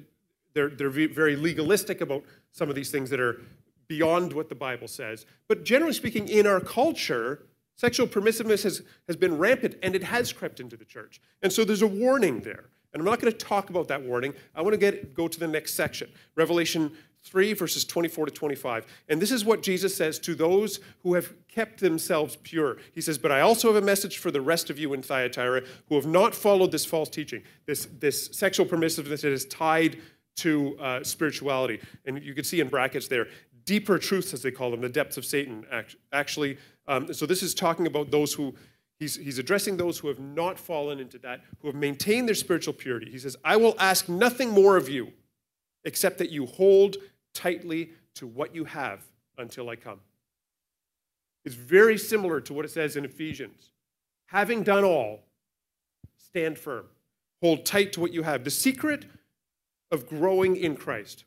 they're 0.54 0.90
very 0.90 1.36
legalistic 1.36 2.00
about 2.00 2.24
some 2.52 2.68
of 2.68 2.74
these 2.74 2.90
things 2.90 3.10
that 3.10 3.20
are 3.20 3.40
beyond 3.88 4.32
what 4.32 4.48
the 4.48 4.54
Bible 4.54 4.88
says. 4.88 5.26
But 5.48 5.64
generally 5.64 5.92
speaking, 5.92 6.28
in 6.28 6.46
our 6.46 6.60
culture, 6.60 7.42
Sexual 7.76 8.06
permissiveness 8.06 8.62
has, 8.62 8.82
has 9.06 9.16
been 9.16 9.36
rampant 9.36 9.76
and 9.82 9.94
it 9.94 10.04
has 10.04 10.32
crept 10.32 10.60
into 10.60 10.76
the 10.76 10.84
church. 10.84 11.20
And 11.42 11.52
so 11.52 11.64
there's 11.64 11.82
a 11.82 11.86
warning 11.86 12.40
there. 12.40 12.66
And 12.92 13.00
I'm 13.00 13.04
not 13.04 13.20
going 13.20 13.32
to 13.32 13.38
talk 13.38 13.70
about 13.70 13.88
that 13.88 14.02
warning. 14.02 14.34
I 14.54 14.62
want 14.62 14.74
to 14.74 14.78
get, 14.78 15.14
go 15.14 15.26
to 15.26 15.40
the 15.40 15.48
next 15.48 15.74
section 15.74 16.08
Revelation 16.36 16.92
3, 17.24 17.54
verses 17.54 17.84
24 17.84 18.26
to 18.26 18.32
25. 18.32 18.86
And 19.08 19.20
this 19.20 19.32
is 19.32 19.44
what 19.44 19.62
Jesus 19.62 19.96
says 19.96 20.18
to 20.20 20.34
those 20.34 20.78
who 21.02 21.14
have 21.14 21.32
kept 21.48 21.80
themselves 21.80 22.36
pure. 22.42 22.76
He 22.92 23.00
says, 23.00 23.18
But 23.18 23.32
I 23.32 23.40
also 23.40 23.72
have 23.72 23.82
a 23.82 23.84
message 23.84 24.18
for 24.18 24.30
the 24.30 24.42
rest 24.42 24.70
of 24.70 24.78
you 24.78 24.92
in 24.92 25.02
Thyatira 25.02 25.62
who 25.88 25.94
have 25.96 26.06
not 26.06 26.34
followed 26.34 26.70
this 26.70 26.84
false 26.84 27.08
teaching, 27.08 27.42
this, 27.66 27.88
this 27.98 28.26
sexual 28.32 28.66
permissiveness 28.66 29.22
that 29.22 29.32
is 29.32 29.46
tied 29.46 30.00
to 30.36 30.76
uh, 30.78 31.02
spirituality. 31.02 31.80
And 32.04 32.22
you 32.22 32.34
can 32.34 32.44
see 32.44 32.60
in 32.60 32.68
brackets 32.68 33.08
there, 33.08 33.28
deeper 33.64 33.98
truths, 33.98 34.34
as 34.34 34.42
they 34.42 34.50
call 34.50 34.70
them, 34.70 34.82
the 34.82 34.88
depths 34.88 35.16
of 35.16 35.24
Satan. 35.24 35.64
Actually, 36.12 36.58
um, 36.86 37.12
so 37.12 37.26
this 37.26 37.42
is 37.42 37.54
talking 37.54 37.86
about 37.86 38.10
those 38.10 38.34
who, 38.34 38.54
he's, 38.98 39.16
he's 39.16 39.38
addressing 39.38 39.76
those 39.76 39.98
who 39.98 40.08
have 40.08 40.20
not 40.20 40.58
fallen 40.58 41.00
into 41.00 41.18
that, 41.18 41.42
who 41.60 41.68
have 41.68 41.76
maintained 41.76 42.28
their 42.28 42.34
spiritual 42.34 42.74
purity. 42.74 43.10
He 43.10 43.18
says, 43.18 43.36
I 43.44 43.56
will 43.56 43.74
ask 43.78 44.08
nothing 44.08 44.50
more 44.50 44.76
of 44.76 44.88
you 44.88 45.12
except 45.84 46.18
that 46.18 46.30
you 46.30 46.46
hold 46.46 46.96
tightly 47.32 47.90
to 48.14 48.26
what 48.26 48.54
you 48.54 48.64
have 48.64 49.02
until 49.38 49.68
I 49.68 49.76
come. 49.76 50.00
It's 51.44 51.54
very 51.54 51.98
similar 51.98 52.40
to 52.40 52.54
what 52.54 52.64
it 52.64 52.70
says 52.70 52.96
in 52.96 53.04
Ephesians. 53.04 53.70
Having 54.26 54.62
done 54.62 54.84
all, 54.84 55.24
stand 56.16 56.58
firm. 56.58 56.86
Hold 57.42 57.66
tight 57.66 57.92
to 57.94 58.00
what 58.00 58.12
you 58.12 58.22
have. 58.22 58.44
The 58.44 58.50
secret 58.50 59.04
of 59.90 60.08
growing 60.08 60.56
in 60.56 60.76
Christ. 60.76 61.24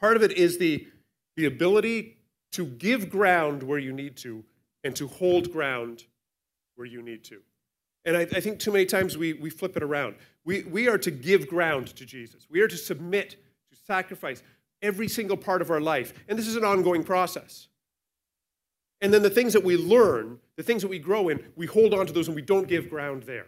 Part 0.00 0.16
of 0.16 0.22
it 0.22 0.32
is 0.32 0.58
the, 0.58 0.86
the 1.36 1.44
ability 1.44 2.16
to 2.52 2.66
give 2.66 3.10
ground 3.10 3.62
where 3.62 3.78
you 3.78 3.92
need 3.92 4.16
to 4.18 4.44
and 4.84 4.94
to 4.96 5.08
hold 5.08 5.52
ground 5.52 6.04
where 6.76 6.86
you 6.86 7.02
need 7.02 7.24
to. 7.24 7.40
And 8.04 8.16
I, 8.16 8.22
I, 8.22 8.40
think 8.40 8.58
too 8.58 8.72
many 8.72 8.84
times 8.84 9.16
we, 9.16 9.32
we 9.34 9.48
flip 9.48 9.76
it 9.76 9.82
around. 9.82 10.16
We, 10.44 10.62
we 10.64 10.88
are 10.88 10.98
to 10.98 11.10
give 11.10 11.46
ground 11.46 11.88
to 11.96 12.04
Jesus, 12.04 12.46
we 12.50 12.60
are 12.60 12.68
to 12.68 12.76
submit, 12.76 13.36
to 13.70 13.76
sacrifice 13.86 14.42
every 14.82 15.08
single 15.08 15.36
part 15.36 15.62
of 15.62 15.70
our 15.70 15.80
life. 15.80 16.12
And 16.28 16.38
this 16.38 16.48
is 16.48 16.56
an 16.56 16.64
ongoing 16.64 17.04
process. 17.04 17.68
And 19.00 19.12
then 19.12 19.22
the 19.22 19.30
things 19.30 19.52
that 19.52 19.64
we 19.64 19.76
learn, 19.76 20.38
the 20.56 20.62
things 20.62 20.82
that 20.82 20.88
we 20.88 20.98
grow 20.98 21.28
in, 21.28 21.42
we 21.56 21.66
hold 21.66 21.94
on 21.94 22.06
to 22.06 22.12
those 22.12 22.28
and 22.28 22.36
we 22.36 22.42
don't 22.42 22.68
give 22.68 22.90
ground 22.90 23.24
there. 23.24 23.46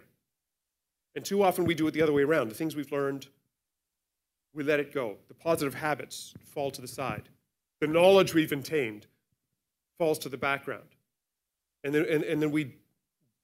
And 1.15 1.25
too 1.25 1.43
often 1.43 1.65
we 1.65 1.75
do 1.75 1.87
it 1.87 1.93
the 1.93 2.03
other 2.03 2.13
way 2.13 2.23
around. 2.23 2.49
The 2.49 2.55
things 2.55 2.75
we've 2.75 2.91
learned, 2.91 3.29
we 4.53 4.65
let 4.65 4.81
it 4.81 4.93
go. 4.93 5.17
The 5.29 5.35
positive 5.35 5.75
habits 5.75 6.35
fall 6.41 6.71
to 6.73 6.81
the 6.81 6.89
side. 6.89 7.29
The 7.85 7.93
knowledge 7.93 8.33
we've 8.33 8.51
attained 8.51 9.07
falls 9.99 10.19
to 10.21 10.31
the 10.31 10.39
background. 10.39 10.89
And 11.85 11.95
then, 11.95 12.07
and, 12.09 12.25
and 12.25 12.41
then 12.41 12.51
we 12.51 12.77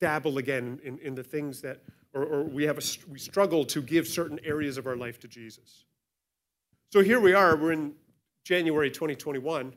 dabble 0.01 0.39
again 0.39 0.81
in, 0.83 0.99
in 1.01 1.15
the 1.15 1.23
things 1.23 1.61
that, 1.61 1.83
or, 2.15 2.25
or 2.25 2.45
we, 2.45 2.65
have 2.65 2.79
a, 2.79 2.83
we 3.13 3.19
struggle 3.19 3.67
to 3.67 3.83
give 3.83 4.09
certain 4.09 4.41
areas 4.43 4.79
of 4.79 4.87
our 4.87 4.97
life 4.97 5.21
to 5.21 5.29
Jesus. 5.29 5.85
So 6.91 7.03
here 7.03 7.21
we 7.21 7.35
are, 7.35 7.55
we're 7.55 7.73
in 7.73 7.93
January 8.43 8.89
2021. 8.91 9.75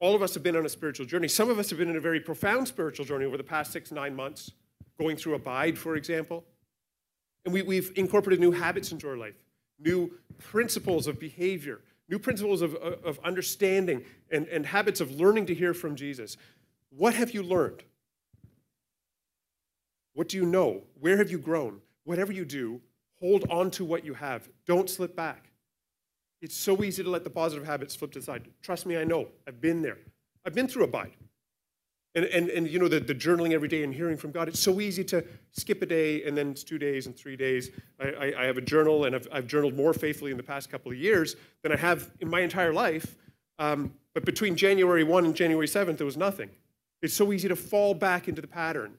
All 0.00 0.14
of 0.14 0.22
us 0.22 0.32
have 0.32 0.42
been 0.42 0.56
on 0.56 0.64
a 0.64 0.70
spiritual 0.70 1.04
journey. 1.04 1.28
Some 1.28 1.50
of 1.50 1.58
us 1.58 1.68
have 1.68 1.78
been 1.78 1.90
in 1.90 1.96
a 1.96 2.00
very 2.00 2.20
profound 2.20 2.66
spiritual 2.66 3.04
journey 3.04 3.26
over 3.26 3.36
the 3.36 3.44
past 3.44 3.72
six, 3.72 3.92
nine 3.92 4.16
months, 4.16 4.52
going 4.98 5.18
through 5.18 5.34
Abide, 5.34 5.76
for 5.76 5.96
example. 5.96 6.46
And 7.44 7.52
we, 7.52 7.60
we've 7.60 7.92
incorporated 7.94 8.40
new 8.40 8.52
habits 8.52 8.90
into 8.90 9.06
our 9.06 9.18
life, 9.18 9.36
new 9.78 10.10
principles 10.38 11.06
of 11.06 11.20
behavior, 11.20 11.82
new 12.08 12.18
principles 12.18 12.62
of, 12.62 12.74
of 12.74 13.18
understanding, 13.24 14.04
and, 14.30 14.46
and 14.48 14.66
habits 14.66 15.00
of 15.00 15.20
learning 15.20 15.46
to 15.46 15.54
hear 15.54 15.74
from 15.74 15.94
Jesus. 15.94 16.36
What 16.90 17.14
have 17.14 17.32
you 17.32 17.42
learned? 17.42 17.82
What 20.14 20.28
do 20.28 20.36
you 20.36 20.46
know? 20.46 20.82
Where 20.98 21.16
have 21.18 21.30
you 21.30 21.38
grown? 21.38 21.80
Whatever 22.04 22.32
you 22.32 22.44
do, 22.44 22.80
hold 23.20 23.44
on 23.50 23.70
to 23.72 23.84
what 23.84 24.04
you 24.04 24.14
have. 24.14 24.48
Don't 24.66 24.88
slip 24.88 25.14
back. 25.14 25.50
It's 26.40 26.56
so 26.56 26.82
easy 26.82 27.02
to 27.02 27.10
let 27.10 27.24
the 27.24 27.30
positive 27.30 27.66
habits 27.66 27.94
slip 27.94 28.12
to 28.12 28.20
the 28.20 28.24
side. 28.24 28.48
Trust 28.62 28.86
me, 28.86 28.96
I 28.96 29.04
know. 29.04 29.28
I've 29.46 29.60
been 29.60 29.82
there. 29.82 29.98
I've 30.44 30.54
been 30.54 30.68
through 30.68 30.84
Abide. 30.84 31.12
And, 32.14 32.24
and, 32.24 32.48
and 32.48 32.68
you 32.68 32.78
know, 32.78 32.88
the, 32.88 33.00
the 33.00 33.14
journaling 33.14 33.52
every 33.52 33.68
day 33.68 33.84
and 33.84 33.94
hearing 33.94 34.16
from 34.16 34.32
God, 34.32 34.48
it's 34.48 34.58
so 34.60 34.80
easy 34.80 35.04
to 35.04 35.24
skip 35.52 35.82
a 35.82 35.86
day 35.86 36.24
and 36.24 36.36
then 36.36 36.50
it's 36.50 36.64
two 36.64 36.78
days 36.78 37.06
and 37.06 37.16
three 37.16 37.36
days. 37.36 37.70
I, 38.00 38.08
I, 38.08 38.42
I 38.42 38.44
have 38.46 38.56
a 38.56 38.62
journal 38.62 39.04
and 39.04 39.14
I've, 39.14 39.28
I've 39.30 39.46
journaled 39.46 39.76
more 39.76 39.92
faithfully 39.92 40.30
in 40.30 40.36
the 40.36 40.42
past 40.42 40.70
couple 40.70 40.90
of 40.90 40.98
years 40.98 41.36
than 41.62 41.70
I 41.70 41.76
have 41.76 42.10
in 42.20 42.28
my 42.28 42.40
entire 42.40 42.72
life. 42.72 43.16
Um, 43.58 43.92
but 44.14 44.24
between 44.24 44.56
January 44.56 45.04
1 45.04 45.26
and 45.26 45.34
January 45.34 45.66
7th, 45.66 45.98
there 45.98 46.06
was 46.06 46.16
nothing. 46.16 46.50
It's 47.02 47.14
so 47.14 47.32
easy 47.32 47.48
to 47.48 47.56
fall 47.56 47.94
back 47.94 48.26
into 48.26 48.40
the 48.40 48.48
pattern 48.48 48.94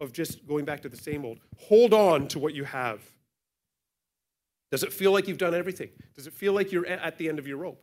of 0.00 0.12
just 0.12 0.46
going 0.46 0.64
back 0.64 0.80
to 0.82 0.88
the 0.88 0.96
same 0.96 1.24
old. 1.24 1.38
Hold 1.68 1.92
on 1.92 2.28
to 2.28 2.38
what 2.38 2.54
you 2.54 2.64
have. 2.64 3.00
Does 4.70 4.82
it 4.82 4.92
feel 4.92 5.12
like 5.12 5.28
you've 5.28 5.38
done 5.38 5.54
everything? 5.54 5.90
Does 6.14 6.26
it 6.26 6.32
feel 6.32 6.52
like 6.52 6.72
you're 6.72 6.86
at 6.86 7.18
the 7.18 7.28
end 7.28 7.38
of 7.38 7.46
your 7.46 7.56
rope? 7.58 7.82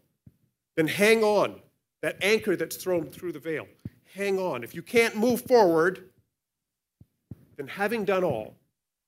Then 0.76 0.88
hang 0.88 1.24
on. 1.24 1.62
That 2.02 2.18
anchor 2.22 2.56
that's 2.56 2.76
thrown 2.76 3.06
through 3.06 3.32
the 3.32 3.40
veil 3.40 3.68
hang 4.16 4.40
on. 4.40 4.64
If 4.64 4.74
you 4.74 4.82
can't 4.82 5.16
move 5.16 5.42
forward, 5.42 6.10
then 7.58 7.68
having 7.68 8.06
done 8.06 8.24
all, 8.24 8.56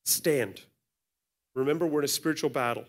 stand. 0.04 0.62
Remember, 1.56 1.88
we're 1.88 2.00
in 2.00 2.06
a 2.06 2.10
spiritual 2.10 2.50
battle. 2.50 2.86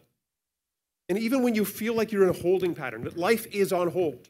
And 1.09 1.19
even 1.19 1.43
when 1.43 1.55
you 1.55 1.65
feel 1.65 1.95
like 1.95 2.13
you're 2.13 2.25
in 2.25 2.29
a 2.29 2.41
holding 2.41 2.75
pattern, 2.75 3.05
that 3.05 3.17
life 3.17 3.47
is 3.47 3.73
on 3.73 3.91
hold, 3.91 4.29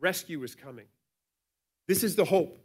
rescue 0.00 0.42
is 0.42 0.54
coming. 0.54 0.86
This 1.88 2.04
is 2.04 2.16
the 2.16 2.26
hope 2.26 2.58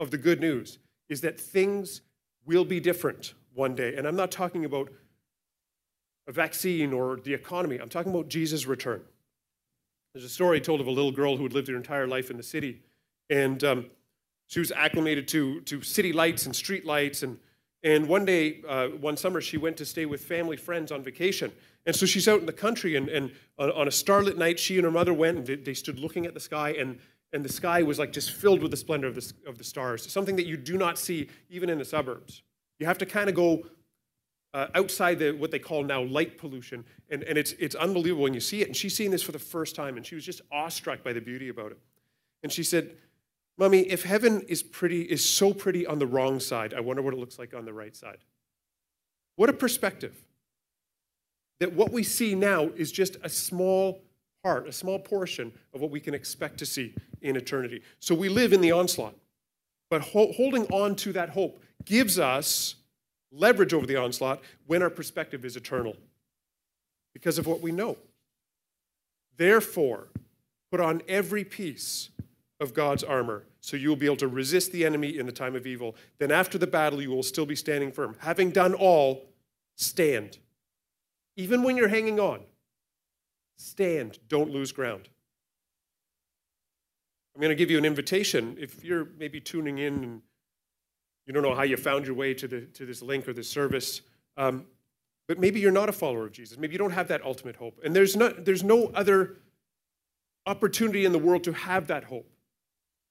of 0.00 0.10
the 0.10 0.18
good 0.18 0.40
news, 0.40 0.78
is 1.08 1.20
that 1.20 1.38
things 1.38 2.00
will 2.44 2.64
be 2.64 2.80
different 2.80 3.34
one 3.54 3.74
day. 3.74 3.96
And 3.96 4.06
I'm 4.06 4.16
not 4.16 4.30
talking 4.30 4.64
about 4.64 4.90
a 6.28 6.32
vaccine 6.32 6.92
or 6.92 7.18
the 7.22 7.34
economy. 7.34 7.78
I'm 7.78 7.88
talking 7.88 8.12
about 8.12 8.28
Jesus' 8.28 8.66
return. 8.66 9.02
There's 10.14 10.24
a 10.24 10.30
story 10.30 10.60
told 10.60 10.80
of 10.80 10.86
a 10.86 10.90
little 10.90 11.12
girl 11.12 11.36
who 11.36 11.42
had 11.42 11.52
lived 11.52 11.68
her 11.68 11.76
entire 11.76 12.06
life 12.06 12.30
in 12.30 12.36
the 12.36 12.42
city, 12.42 12.82
and 13.28 13.62
um, 13.62 13.86
she 14.46 14.58
was 14.60 14.72
acclimated 14.72 15.26
to, 15.28 15.60
to 15.62 15.82
city 15.82 16.12
lights 16.12 16.46
and 16.46 16.54
street 16.54 16.84
lights. 16.84 17.22
And, 17.22 17.38
and 17.82 18.08
one 18.08 18.24
day, 18.24 18.62
uh, 18.68 18.88
one 18.88 19.16
summer, 19.16 19.40
she 19.40 19.56
went 19.56 19.76
to 19.78 19.84
stay 19.84 20.06
with 20.06 20.22
family 20.22 20.56
friends 20.56 20.92
on 20.92 21.02
vacation. 21.02 21.52
And 21.84 21.94
so 21.94 22.04
she's 22.04 22.26
out 22.26 22.40
in 22.40 22.46
the 22.46 22.52
country, 22.52 22.96
and, 22.96 23.08
and 23.08 23.30
on, 23.58 23.86
a 23.86 23.92
starlit 23.92 24.36
night, 24.36 24.58
she 24.58 24.76
and 24.76 24.84
her 24.84 24.90
mother 24.90 25.14
went, 25.14 25.38
and 25.38 25.46
they, 25.46 25.54
they 25.54 25.74
stood 25.74 26.00
looking 26.00 26.26
at 26.26 26.34
the 26.34 26.40
sky, 26.40 26.70
and, 26.70 26.98
and 27.32 27.44
the 27.44 27.52
sky 27.52 27.82
was 27.82 27.98
like 27.98 28.12
just 28.12 28.32
filled 28.32 28.60
with 28.60 28.72
the 28.72 28.76
splendor 28.76 29.06
of 29.06 29.14
the, 29.14 29.32
of 29.46 29.56
the 29.56 29.62
stars, 29.62 30.10
something 30.10 30.34
that 30.34 30.46
you 30.46 30.56
do 30.56 30.76
not 30.76 30.98
see 30.98 31.28
even 31.48 31.70
in 31.70 31.78
the 31.78 31.84
suburbs. 31.84 32.42
You 32.80 32.86
have 32.86 32.98
to 32.98 33.06
kind 33.06 33.28
of 33.28 33.36
go 33.36 33.66
uh, 34.52 34.66
outside 34.74 35.20
the, 35.20 35.30
what 35.30 35.52
they 35.52 35.60
call 35.60 35.84
now 35.84 36.02
light 36.02 36.38
pollution, 36.38 36.84
and, 37.08 37.22
and 37.22 37.38
it's, 37.38 37.52
it's 37.52 37.76
unbelievable 37.76 38.24
when 38.24 38.34
you 38.34 38.40
see 38.40 38.62
it. 38.62 38.66
And 38.66 38.76
she's 38.76 38.96
seeing 38.96 39.12
this 39.12 39.22
for 39.22 39.32
the 39.32 39.38
first 39.38 39.76
time, 39.76 39.96
and 39.96 40.04
she 40.04 40.16
was 40.16 40.24
just 40.24 40.40
awestruck 40.50 41.04
by 41.04 41.12
the 41.12 41.20
beauty 41.20 41.50
about 41.50 41.70
it. 41.70 41.78
And 42.42 42.50
she 42.50 42.64
said, 42.64 42.96
Mommy, 43.58 43.80
if 43.80 44.02
heaven 44.02 44.42
is 44.42 44.62
pretty 44.62 45.02
is 45.02 45.24
so 45.24 45.54
pretty 45.54 45.86
on 45.86 45.98
the 45.98 46.06
wrong 46.06 46.40
side, 46.40 46.74
I 46.74 46.80
wonder 46.80 47.02
what 47.02 47.14
it 47.14 47.20
looks 47.20 47.38
like 47.38 47.54
on 47.54 47.64
the 47.64 47.72
right 47.72 47.96
side. 47.96 48.18
What 49.36 49.48
a 49.48 49.52
perspective. 49.52 50.14
That 51.60 51.72
what 51.72 51.90
we 51.90 52.02
see 52.02 52.34
now 52.34 52.64
is 52.76 52.92
just 52.92 53.16
a 53.22 53.30
small 53.30 54.02
part, 54.44 54.68
a 54.68 54.72
small 54.72 54.98
portion 54.98 55.52
of 55.72 55.80
what 55.80 55.90
we 55.90 56.00
can 56.00 56.12
expect 56.12 56.58
to 56.58 56.66
see 56.66 56.94
in 57.22 57.34
eternity. 57.34 57.82
So 57.98 58.14
we 58.14 58.28
live 58.28 58.52
in 58.52 58.60
the 58.60 58.72
onslaught. 58.72 59.14
But 59.88 60.02
ho- 60.02 60.32
holding 60.32 60.66
on 60.66 60.96
to 60.96 61.12
that 61.14 61.30
hope 61.30 61.62
gives 61.84 62.18
us 62.18 62.74
leverage 63.32 63.72
over 63.72 63.86
the 63.86 63.96
onslaught 63.96 64.40
when 64.66 64.82
our 64.82 64.90
perspective 64.90 65.44
is 65.44 65.56
eternal 65.56 65.96
because 67.14 67.38
of 67.38 67.46
what 67.46 67.60
we 67.60 67.72
know. 67.72 67.96
Therefore, 69.36 70.08
put 70.70 70.80
on 70.80 71.02
every 71.08 71.44
piece 71.44 72.10
of 72.58 72.72
God's 72.72 73.04
armor, 73.04 73.44
so 73.60 73.76
you 73.76 73.88
will 73.88 73.96
be 73.96 74.06
able 74.06 74.16
to 74.16 74.28
resist 74.28 74.72
the 74.72 74.86
enemy 74.86 75.18
in 75.18 75.26
the 75.26 75.32
time 75.32 75.54
of 75.54 75.66
evil. 75.66 75.94
Then 76.18 76.30
after 76.30 76.56
the 76.56 76.66
battle, 76.66 77.02
you 77.02 77.10
will 77.10 77.22
still 77.22 77.46
be 77.46 77.56
standing 77.56 77.92
firm. 77.92 78.16
Having 78.20 78.52
done 78.52 78.74
all, 78.74 79.26
stand. 79.76 80.38
Even 81.36 81.62
when 81.62 81.76
you're 81.76 81.88
hanging 81.88 82.18
on, 82.18 82.40
stand. 83.58 84.18
Don't 84.28 84.50
lose 84.50 84.72
ground. 84.72 85.08
I'm 87.34 87.42
going 87.42 87.50
to 87.50 87.56
give 87.56 87.70
you 87.70 87.76
an 87.76 87.84
invitation. 87.84 88.56
If 88.58 88.82
you're 88.82 89.08
maybe 89.18 89.40
tuning 89.40 89.76
in 89.76 89.94
and 90.02 90.22
you 91.26 91.34
don't 91.34 91.42
know 91.42 91.54
how 91.54 91.64
you 91.64 91.76
found 91.76 92.06
your 92.06 92.14
way 92.14 92.32
to, 92.32 92.48
the, 92.48 92.62
to 92.62 92.86
this 92.86 93.02
link 93.02 93.28
or 93.28 93.34
this 93.34 93.50
service, 93.50 94.00
um, 94.38 94.64
but 95.28 95.38
maybe 95.38 95.60
you're 95.60 95.72
not 95.72 95.90
a 95.90 95.92
follower 95.92 96.24
of 96.24 96.32
Jesus. 96.32 96.56
Maybe 96.56 96.72
you 96.72 96.78
don't 96.78 96.92
have 96.92 97.08
that 97.08 97.22
ultimate 97.22 97.56
hope. 97.56 97.78
And 97.84 97.94
there's, 97.94 98.16
not, 98.16 98.46
there's 98.46 98.62
no 98.62 98.86
other 98.94 99.36
opportunity 100.46 101.04
in 101.04 101.12
the 101.12 101.18
world 101.18 101.44
to 101.44 101.52
have 101.52 101.88
that 101.88 102.04
hope. 102.04 102.30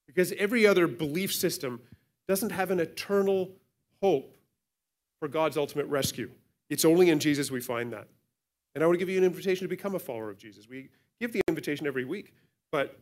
Because 0.08 0.32
every 0.34 0.66
other 0.68 0.88
belief 0.88 1.34
system 1.34 1.82
doesn't 2.28 2.52
have 2.52 2.72
an 2.72 2.80
eternal 2.80 3.52
hope 4.02 4.36
for 5.20 5.28
God's 5.28 5.58
ultimate 5.58 5.88
rescue. 5.88 6.30
It's 6.70 6.86
only 6.86 7.10
in 7.10 7.20
Jesus 7.20 7.52
we 7.52 7.60
find 7.60 7.94
that. 7.94 8.08
And 8.74 8.84
I 8.84 8.88
want 8.88 8.96
to 8.96 9.00
give 9.00 9.10
you 9.10 9.18
an 9.18 9.24
invitation 9.24 9.66
to 9.66 9.70
become 9.70 9.96
a 9.96 10.00
follower 10.00 10.30
of 10.30 10.38
Jesus. 10.38 10.68
We 10.68 10.90
give 11.20 11.32
the 11.32 11.42
invitation 11.48 11.88
every 11.88 12.06
week, 12.06 12.34
but 12.72 13.00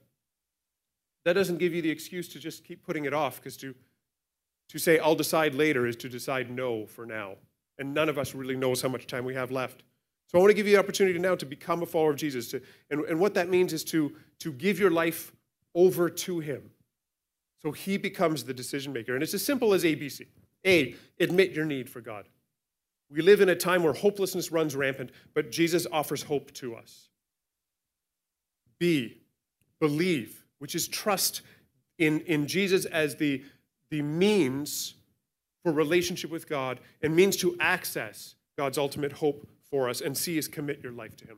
that 1.25 1.33
doesn't 1.33 1.57
give 1.57 1.73
you 1.73 1.81
the 1.81 1.89
excuse 1.89 2.27
to 2.29 2.39
just 2.39 2.63
keep 2.63 2.85
putting 2.85 3.05
it 3.05 3.13
off, 3.13 3.37
because 3.37 3.57
to, 3.57 3.73
to 4.69 4.77
say, 4.77 4.99
I'll 4.99 5.15
decide 5.15 5.55
later, 5.55 5.87
is 5.87 5.95
to 5.97 6.09
decide 6.09 6.51
no 6.51 6.85
for 6.85 7.05
now. 7.05 7.35
And 7.79 7.93
none 7.93 8.09
of 8.09 8.17
us 8.17 8.35
really 8.35 8.55
knows 8.55 8.81
how 8.81 8.89
much 8.89 9.07
time 9.07 9.25
we 9.25 9.33
have 9.33 9.49
left. 9.49 9.83
So 10.27 10.37
I 10.37 10.41
want 10.41 10.51
to 10.51 10.55
give 10.55 10.67
you 10.67 10.73
the 10.73 10.79
opportunity 10.79 11.17
now 11.17 11.35
to 11.35 11.45
become 11.45 11.81
a 11.81 11.85
follower 11.85 12.11
of 12.11 12.17
Jesus. 12.17 12.49
To, 12.49 12.61
and, 12.91 13.01
and 13.05 13.19
what 13.19 13.33
that 13.33 13.49
means 13.49 13.73
is 13.73 13.83
to, 13.85 14.15
to 14.39 14.51
give 14.51 14.79
your 14.79 14.91
life 14.91 15.31
over 15.73 16.09
to 16.09 16.39
Him. 16.39 16.69
So 17.63 17.71
he 17.71 17.97
becomes 17.97 18.43
the 18.43 18.53
decision 18.53 18.93
maker. 18.93 19.13
And 19.13 19.23
it's 19.23 19.33
as 19.33 19.43
simple 19.43 19.73
as 19.73 19.83
ABC 19.83 20.27
A, 20.65 20.95
admit 21.19 21.51
your 21.51 21.65
need 21.65 21.89
for 21.89 22.01
God. 22.01 22.27
We 23.09 23.21
live 23.21 23.41
in 23.41 23.49
a 23.49 23.55
time 23.55 23.83
where 23.83 23.93
hopelessness 23.93 24.51
runs 24.51 24.75
rampant, 24.75 25.11
but 25.33 25.51
Jesus 25.51 25.87
offers 25.91 26.23
hope 26.23 26.51
to 26.53 26.75
us. 26.75 27.09
B, 28.79 29.17
believe, 29.79 30.45
which 30.59 30.75
is 30.75 30.87
trust 30.87 31.41
in, 31.99 32.21
in 32.21 32.47
Jesus 32.47 32.85
as 32.85 33.15
the, 33.15 33.43
the 33.91 34.01
means 34.01 34.95
for 35.63 35.71
relationship 35.71 36.31
with 36.31 36.49
God 36.49 36.79
and 37.01 37.15
means 37.15 37.37
to 37.37 37.55
access 37.59 38.35
God's 38.57 38.77
ultimate 38.77 39.13
hope 39.13 39.47
for 39.69 39.87
us. 39.89 40.01
And 40.01 40.17
C 40.17 40.37
is 40.37 40.47
commit 40.47 40.81
your 40.81 40.91
life 40.91 41.15
to 41.17 41.27
Him, 41.27 41.37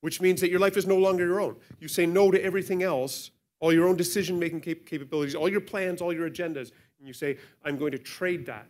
which 0.00 0.20
means 0.20 0.40
that 0.40 0.50
your 0.50 0.60
life 0.60 0.76
is 0.76 0.86
no 0.86 0.96
longer 0.96 1.26
your 1.26 1.40
own. 1.40 1.56
You 1.80 1.88
say 1.88 2.06
no 2.06 2.30
to 2.30 2.42
everything 2.42 2.82
else 2.82 3.30
all 3.60 3.72
your 3.72 3.88
own 3.88 3.96
decision 3.96 4.38
making 4.38 4.60
capabilities, 4.60 5.34
all 5.34 5.48
your 5.48 5.60
plans, 5.60 6.02
all 6.02 6.12
your 6.12 6.28
agendas, 6.28 6.72
and 6.98 7.06
you 7.06 7.12
say, 7.12 7.38
I'm 7.64 7.76
going 7.78 7.92
to 7.92 7.98
trade 7.98 8.46
that 8.46 8.66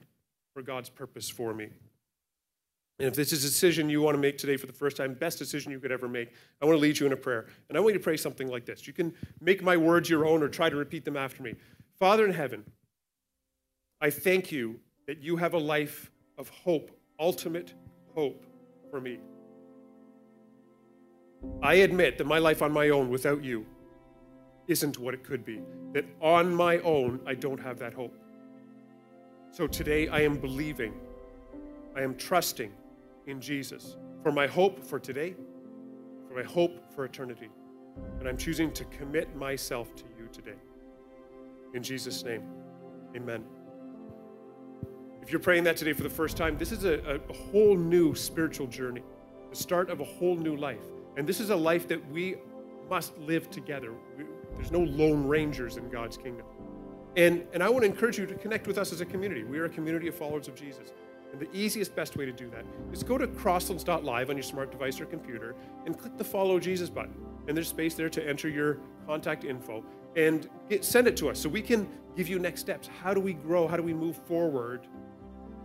for 0.55 0.63
God's 0.63 0.89
purpose 0.89 1.29
for 1.29 1.53
me. 1.53 1.69
And 2.99 3.07
if 3.07 3.15
this 3.15 3.33
is 3.33 3.45
a 3.45 3.49
decision 3.49 3.91
you 3.91 4.01
want 4.01 4.15
to 4.15 4.21
make 4.21 4.39
today 4.39 4.57
for 4.57 4.67
the 4.67 4.73
first 4.73 4.97
time, 4.97 5.13
best 5.13 5.39
decision 5.39 5.71
you 5.71 5.79
could 5.79 5.93
ever 5.93 6.09
make, 6.09 6.33
I 6.63 6.65
want 6.65 6.77
to 6.77 6.81
lead 6.81 6.99
you 6.99 7.05
in 7.05 7.13
a 7.13 7.17
prayer. 7.17 7.47
And 7.69 7.77
I 7.77 7.81
want 7.81 7.93
you 7.93 7.99
to 7.99 8.05
pray 8.05 8.17
something 8.17 8.49
like 8.49 8.65
this. 8.65 8.87
You 8.87 8.95
can 8.95 9.13
make 9.41 9.63
my 9.63 9.77
words 9.77 10.09
your 10.09 10.25
own 10.25 10.43
or 10.43 10.49
try 10.49 10.71
to 10.71 10.77
repeat 10.77 11.05
them 11.05 11.17
after 11.17 11.43
me. 11.43 11.57
Father 11.99 12.25
in 12.25 12.33
heaven, 12.33 12.65
I 14.01 14.09
thank 14.09 14.51
you 14.51 14.81
that 15.07 15.23
you 15.23 15.37
have 15.37 15.53
a 15.53 15.59
life 15.59 16.11
of 16.39 16.49
hope, 16.49 16.91
ultimate 17.19 17.75
hope 18.15 18.47
for 18.91 19.01
me. 19.01 19.19
I 21.63 21.75
admit 21.75 22.17
that 22.19 22.27
my 22.27 22.39
life 22.39 22.63
on 22.63 22.73
my 22.73 22.89
own 22.89 23.11
without 23.11 23.45
you 23.45 23.67
isn't 24.69 24.99
what 24.99 25.15
it 25.15 25.23
could 25.23 25.45
be, 25.45 25.61
that 25.93 26.05
on 26.21 26.55
my 26.55 26.79
own 26.81 27.21
I 27.27 27.35
don't 27.35 27.61
have 27.61 27.79
that 27.79 27.95
hope. 27.95 28.17
So 29.53 29.67
today 29.67 30.09
I 30.09 30.21
am 30.21 30.37
believing, 30.39 30.93
I 31.97 32.03
am 32.03 32.15
trusting 32.17 32.73
in 33.27 33.41
Jesus 33.41 33.97
for 34.23 34.33
my 34.33 34.47
hope 34.47 34.85
for 34.85 34.99
today, 34.99 35.35
for 36.29 36.35
my 36.35 36.43
hope 36.43 36.93
for 36.95 37.05
eternity. 37.05 37.49
And 38.19 38.29
I'm 38.29 38.37
choosing 38.37 38.73
to 38.73 38.85
commit 38.87 39.35
myself 39.37 39.95
to 39.97 40.05
you 40.19 40.29
today. 40.33 40.59
In 41.75 41.83
Jesus' 41.83 42.23
name, 42.25 42.43
amen. 43.17 43.45
If 45.23 45.31
you're 45.33 45.41
praying 45.41 45.65
that 45.65 45.77
today 45.77 45.93
for 45.93 46.03
the 46.03 46.11
first 46.11 46.37
time, 46.37 46.57
this 46.57 46.71
is 46.71 46.85
a, 46.85 47.21
a 47.29 47.33
whole 47.51 47.77
new 47.77 48.15
spiritual 48.15 48.67
journey, 48.67 49.03
the 49.51 49.57
start 49.57 49.91
of 49.91 50.01
a 50.01 50.05
whole 50.05 50.37
new 50.37 50.57
life. 50.57 50.85
And 51.17 51.27
this 51.27 51.41
is 51.41 51.51
a 51.51 51.57
life 51.57 51.89
that 51.89 52.11
we 52.11 52.37
must 52.89 53.17
live 53.19 53.51
together. 53.51 53.93
There's 54.57 54.73
no 54.73 54.81
lone 54.81 55.27
rangers 55.27 55.77
in 55.77 55.89
God's 55.89 56.17
kingdom. 56.17 56.47
And, 57.17 57.47
and 57.53 57.63
I 57.63 57.69
want 57.69 57.83
to 57.83 57.91
encourage 57.91 58.19
you 58.19 58.27
to 58.27 58.35
connect 58.35 58.67
with 58.67 58.77
us 58.77 58.93
as 58.93 59.01
a 59.01 59.07
community. 59.07 59.45
We 59.45 59.59
are 59.59 59.65
a 59.65 59.71
community 59.71 60.09
of 60.09 60.15
followers 60.15 60.49
of 60.49 60.55
Jesus. 60.55 60.93
And 61.33 61.41
the 61.41 61.49
easiest, 61.57 61.95
best 61.97 62.17
way 62.17 62.27
to 62.27 62.33
do 62.33 62.49
that 62.51 62.65
is 62.93 63.03
go 63.03 63.19
to 63.19 63.27
crosslands.live 63.27 64.31
on 64.31 64.37
your 64.37 64.43
smart 64.43 64.71
device 64.71 65.01
or 65.01 65.07
computer 65.07 65.55
and 65.85 65.99
click 65.99 66.17
the 66.17 66.25
follow 66.25 66.61
Jesus 66.61 66.91
button. 66.91 67.15
And 67.49 67.57
there's 67.57 67.69
space 67.69 67.95
there 67.95 68.09
to 68.11 68.27
enter 68.27 68.49
your 68.49 68.79
contact 69.07 69.45
info 69.45 69.85
and 70.15 70.49
get, 70.69 70.85
send 70.85 71.07
it 71.07 71.17
to 71.19 71.31
us 71.31 71.39
so 71.39 71.49
we 71.49 71.63
can 71.63 71.89
give 72.17 72.29
you 72.29 72.39
next 72.39 72.61
steps. 72.61 72.89
How 73.03 73.13
do 73.13 73.21
we 73.21 73.35
grow? 73.35 73.67
How 73.67 73.77
do 73.77 73.83
we 73.83 73.95
move 73.95 74.17
forward 74.17 74.87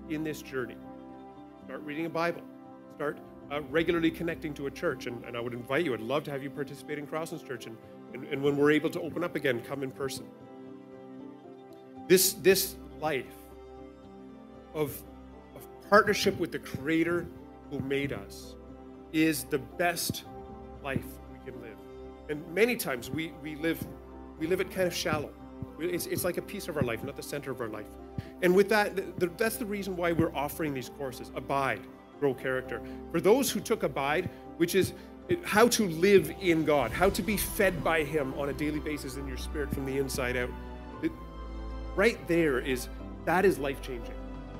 in 0.10 0.24
this 0.24 0.42
journey? 0.42 0.78
Start 1.66 1.82
reading 1.84 2.06
a 2.06 2.10
Bible. 2.10 2.42
Start 2.96 3.20
uh, 3.52 3.62
regularly 3.64 4.12
connecting 4.12 4.54
to 4.56 4.68
a 4.68 4.72
church. 4.72 5.06
And, 5.08 5.24
and 5.26 5.38
I 5.38 5.40
would 5.40 5.54
invite 5.54 5.86
you, 5.86 5.94
I'd 5.94 6.02
love 6.02 6.24
to 6.26 6.32
have 6.32 6.44
you 6.44 6.50
participate 6.50 6.98
in 6.98 7.08
Crosslands 7.08 7.46
Church. 7.46 7.66
And, 7.66 7.78
and, 8.14 8.26
and 8.26 8.42
when 8.42 8.58
we're 8.58 8.72
able 8.72 8.90
to 8.90 9.02
open 9.02 9.24
up 9.24 9.36
again, 9.36 9.62
come 9.62 9.84
in 9.84 9.92
person. 9.92 10.26
This, 12.08 12.34
this 12.34 12.76
life 13.00 13.26
of 14.74 15.02
of 15.56 15.68
partnership 15.90 16.40
with 16.40 16.52
the 16.52 16.60
Creator 16.60 17.28
who 17.70 17.80
made 17.80 18.14
us 18.14 18.56
is 19.14 19.44
the 19.46 19.58
best 19.60 20.24
life 20.84 21.06
we 21.32 21.52
can 21.52 21.62
live. 21.62 21.78
And 22.30 22.46
many 22.54 22.76
times 22.76 23.10
we, 23.10 23.34
we, 23.42 23.56
live, 23.56 23.86
we 24.40 24.48
live 24.48 24.62
it 24.62 24.72
kind 24.72 24.88
of 24.88 24.96
shallow. 24.96 25.32
It's, 25.80 26.06
it's 26.06 26.24
like 26.24 26.38
a 26.38 26.42
piece 26.42 26.68
of 26.68 26.78
our 26.78 26.84
life, 26.84 27.04
not 27.04 27.16
the 27.16 27.24
center 27.24 27.52
of 27.52 27.62
our 27.62 27.68
life. 27.68 27.88
And 28.42 28.56
with 28.56 28.70
that, 28.70 28.96
the, 28.96 29.04
the, 29.18 29.32
that's 29.38 29.58
the 29.58 29.66
reason 29.66 29.96
why 29.96 30.12
we're 30.12 30.34
offering 30.36 30.74
these 30.74 30.90
courses 30.98 31.32
Abide, 31.36 31.82
Grow 32.20 32.34
Character. 32.34 32.82
For 33.12 33.20
those 33.20 33.52
who 33.52 33.60
took 33.60 33.84
Abide, 33.84 34.30
which 34.58 34.76
is 34.76 34.94
how 35.44 35.68
to 35.70 35.88
live 35.88 36.34
in 36.42 36.66
God, 36.66 36.92
how 36.92 37.10
to 37.10 37.22
be 37.22 37.38
fed 37.38 37.84
by 37.84 38.04
Him 38.04 38.34
on 38.36 38.50
a 38.50 38.54
daily 38.54 38.80
basis 38.80 39.16
in 39.16 39.28
your 39.28 39.38
spirit 39.38 39.74
from 39.74 39.86
the 39.86 39.98
inside 39.98 40.38
out. 40.38 40.50
It, 41.02 41.12
right 41.96 42.18
there 42.28 42.60
is 42.60 42.90
that 43.26 43.46
is 43.46 43.60
life 43.60 43.82
changing. 43.82 44.16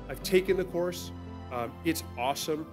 I've 0.08 0.22
taken 0.22 0.56
the 0.56 0.64
course. 0.64 1.10
Um, 1.50 1.72
it's 1.84 2.04
awesome. 2.18 2.66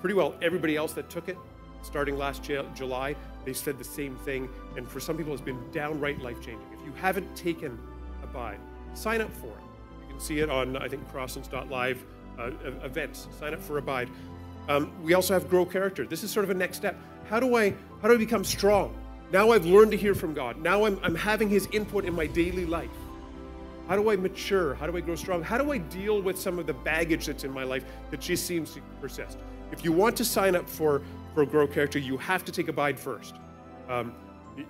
Pretty 0.00 0.14
well 0.14 0.34
everybody 0.42 0.76
else 0.76 0.92
that 0.94 1.10
took 1.10 1.28
it, 1.28 1.38
starting 1.82 2.16
last 2.16 2.42
July, 2.42 3.16
they 3.44 3.52
said 3.52 3.78
the 3.78 3.84
same 3.84 4.16
thing. 4.16 4.48
And 4.76 4.88
for 4.88 5.00
some 5.00 5.16
people, 5.16 5.32
it's 5.32 5.42
been 5.42 5.60
downright 5.72 6.20
life 6.20 6.36
changing. 6.36 6.66
If 6.72 6.84
you 6.84 6.92
haven't 6.92 7.34
taken 7.36 7.78
Abide, 8.22 8.58
sign 8.94 9.20
up 9.20 9.32
for 9.32 9.46
it. 9.46 9.64
You 10.02 10.08
can 10.08 10.20
see 10.20 10.40
it 10.40 10.50
on, 10.50 10.76
I 10.76 10.88
think, 10.88 11.10
crosslands.live 11.12 12.04
uh, 12.38 12.50
events. 12.82 13.28
Sign 13.38 13.54
up 13.54 13.62
for 13.62 13.78
Abide. 13.78 14.10
Um, 14.68 14.90
we 15.02 15.14
also 15.14 15.34
have 15.34 15.48
Grow 15.48 15.64
Character. 15.64 16.06
This 16.06 16.22
is 16.24 16.30
sort 16.30 16.44
of 16.44 16.50
a 16.50 16.54
next 16.54 16.76
step. 16.76 16.98
How 17.28 17.40
do 17.40 17.56
I 17.56 17.74
how 18.02 18.08
do 18.08 18.14
I 18.14 18.18
become 18.18 18.44
strong? 18.44 18.96
Now 19.32 19.50
I've 19.50 19.66
learned 19.66 19.90
to 19.92 19.96
hear 19.96 20.14
from 20.14 20.34
God. 20.34 20.58
Now 20.58 20.84
I'm, 20.84 21.00
I'm 21.02 21.14
having 21.14 21.48
His 21.48 21.68
input 21.72 22.04
in 22.04 22.14
my 22.14 22.26
daily 22.26 22.64
life. 22.64 22.90
How 23.88 23.96
do 23.96 24.10
I 24.10 24.16
mature? 24.16 24.74
How 24.74 24.86
do 24.86 24.96
I 24.96 25.00
grow 25.00 25.14
strong? 25.14 25.42
How 25.42 25.58
do 25.58 25.72
I 25.72 25.78
deal 25.78 26.20
with 26.20 26.38
some 26.38 26.58
of 26.58 26.66
the 26.66 26.74
baggage 26.74 27.26
that's 27.26 27.44
in 27.44 27.52
my 27.52 27.64
life 27.64 27.84
that 28.10 28.20
just 28.20 28.46
seems 28.46 28.74
to 28.74 28.80
persist? 29.00 29.38
If 29.70 29.84
you 29.84 29.92
want 29.92 30.16
to 30.16 30.24
sign 30.24 30.56
up 30.56 30.68
for, 30.68 31.02
for 31.34 31.46
Grow 31.46 31.66
Character, 31.66 31.98
you 31.98 32.16
have 32.16 32.44
to 32.44 32.52
take 32.52 32.68
Abide 32.68 32.98
first. 32.98 33.36
Um, 33.88 34.12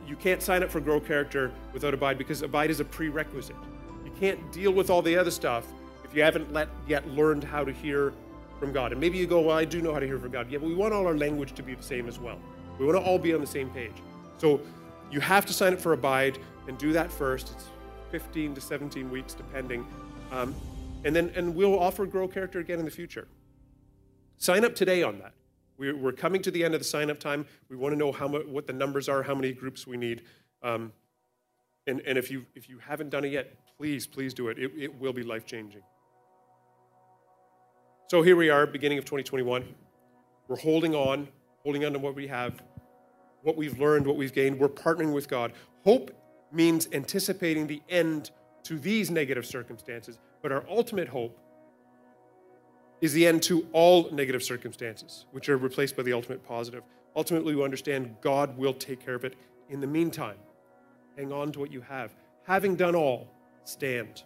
you 0.07 0.17
can't 0.17 0.43
sign 0.43 0.63
up 0.63 0.71
for 0.71 0.81
Grow 0.81 1.01
Character 1.01 1.53
without 1.73 1.95
Abide 1.95 2.19
because 2.19 2.43
Abide 2.43 2.71
is 2.71 2.81
a 2.81 2.85
prerequisite. 2.85 3.57
You 4.05 4.11
can't 4.19 4.53
deal 4.53 4.73
with 4.73 4.91
all 4.91 5.01
the 5.01 5.17
other 5.17 5.31
stuff 5.31 5.67
if 6.05 6.15
you 6.15 6.23
haven't 6.23 6.53
let, 6.53 6.69
yet 6.87 7.09
learned 7.09 7.45
how 7.45 7.65
to 7.65 7.73
hear 7.73 8.13
from 8.59 8.73
God. 8.73 8.93
And 8.93 9.01
maybe 9.01 9.19
you 9.19 9.27
go, 9.27 9.41
well, 9.41 9.57
I 9.57 9.65
do 9.65 9.81
know 9.81 9.93
how 9.93 10.01
to 10.01 10.07
hear 10.07 10.19
from 10.19 10.31
God. 10.31 10.51
Yeah, 10.51 10.59
but 10.59 10.69
we 10.69 10.75
want 10.75 10.95
all 10.95 11.07
our 11.07 11.17
language 11.17 11.55
to 11.55 11.63
be 11.63 11.75
the 11.75 11.83
same 11.83 12.09
as 12.09 12.19
well. 12.19 12.39
We 12.79 12.87
want 12.87 12.99
to 12.99 13.05
all 13.05 13.19
be 13.19 13.35
on 13.35 13.41
the 13.41 13.47
same 13.47 13.71
page. 13.71 13.95
So 14.39 14.61
you 15.11 15.21
have 15.21 15.47
to 15.47 15.53
sign 15.53 15.73
up 15.73 15.81
for 15.81 15.93
Abide 15.93 16.39
and 16.69 16.77
do 16.79 16.93
that 16.93 17.11
first. 17.11 17.53
It's 17.55 17.67
15 18.11 18.55
to 18.55 18.61
17 18.61 19.11
weeks, 19.11 19.35
depending. 19.35 19.87
Um, 20.33 20.55
and 21.05 21.15
then 21.15 21.31
and 21.37 21.55
we'll 21.55 21.79
offer 21.79 22.07
Grow 22.07 22.27
Character 22.27 22.59
again 22.59 22.79
in 22.79 22.85
the 22.85 22.91
future. 22.91 23.29
Sign 24.39 24.65
up 24.65 24.75
today 24.75 25.03
on 25.03 25.19
that. 25.19 25.33
We're, 25.79 26.13
coming 26.13 26.41
to 26.43 26.51
the 26.51 26.65
end 26.65 26.75
of 26.75 26.81
the 26.81 26.85
sign 26.85 27.11
up 27.11 27.21
time. 27.21 27.45
We 27.69 27.77
want 27.77 27.93
to 27.93 27.99
know 27.99 28.11
how 28.11 28.29
what 28.29 28.67
the 28.67 28.73
numbers 28.73 29.11
are, 29.11 29.23
how 29.23 29.35
many 29.35 29.53
groups 29.53 29.87
we 29.87 29.99
need. 29.99 30.23
Um, 30.63 30.93
and 31.87 32.01
and 32.01 32.17
if, 32.17 32.31
you, 32.31 32.47
if 32.55 32.69
you 32.69 32.79
haven't 32.79 33.11
done 33.11 33.25
it 33.25 33.33
yet, 33.33 33.55
please, 33.77 34.07
please 34.07 34.33
do 34.33 34.49
it. 34.49 34.59
It, 34.59 34.73
it 34.77 35.01
will 35.01 35.13
be 35.13 35.23
life 35.23 35.45
changing. 35.45 35.83
So 38.09 38.23
here 38.23 38.37
we 38.37 38.51
are, 38.51 38.69
beginning 38.69 38.99
of 38.99 39.05
2021. 39.05 39.65
We're 40.47 40.57
holding 40.57 40.95
on, 40.95 41.27
holding 41.65 41.85
on 41.85 41.93
to 41.93 41.99
what 41.99 42.15
we 42.15 42.29
have, 42.29 42.63
what 43.43 43.57
we've 43.57 43.81
learned, 43.81 44.07
what 44.07 44.15
we've 44.15 44.33
gained. 44.33 44.61
We're 44.61 44.69
partnering 44.69 45.13
with 45.13 45.29
God. 45.29 45.53
Hope 45.83 46.13
means 46.53 46.87
anticipating 46.93 47.67
the 47.67 47.83
end 47.89 48.31
to 48.63 48.79
these 48.79 49.11
negative 49.11 49.45
circumstances, 49.45 50.21
but 50.41 50.53
our 50.53 50.65
ultimate 50.71 51.09
hope 51.09 51.37
is 53.01 53.13
the 53.13 53.27
end 53.27 53.43
to 53.43 53.67
all 53.73 54.09
negative 54.13 54.45
circumstances, 54.45 55.27
which 55.33 55.49
are 55.49 55.57
replaced 55.57 55.97
by 55.97 56.05
the 56.05 56.13
ultimate 56.13 56.47
positive. 56.47 56.85
Ultimately, 57.17 57.57
we 57.57 57.65
understand 57.65 58.15
God 58.21 58.57
will 58.57 58.75
take 58.75 59.05
care 59.05 59.17
of 59.17 59.25
it. 59.25 59.35
In 59.69 59.81
the 59.81 59.87
meantime, 59.89 60.37
hang 61.17 61.33
on 61.33 61.51
to 61.51 61.59
what 61.59 61.73
you 61.73 61.81
have. 61.81 62.15
Having 62.45 62.77
done 62.77 62.95
all, 62.95 63.27
stand. 63.65 64.23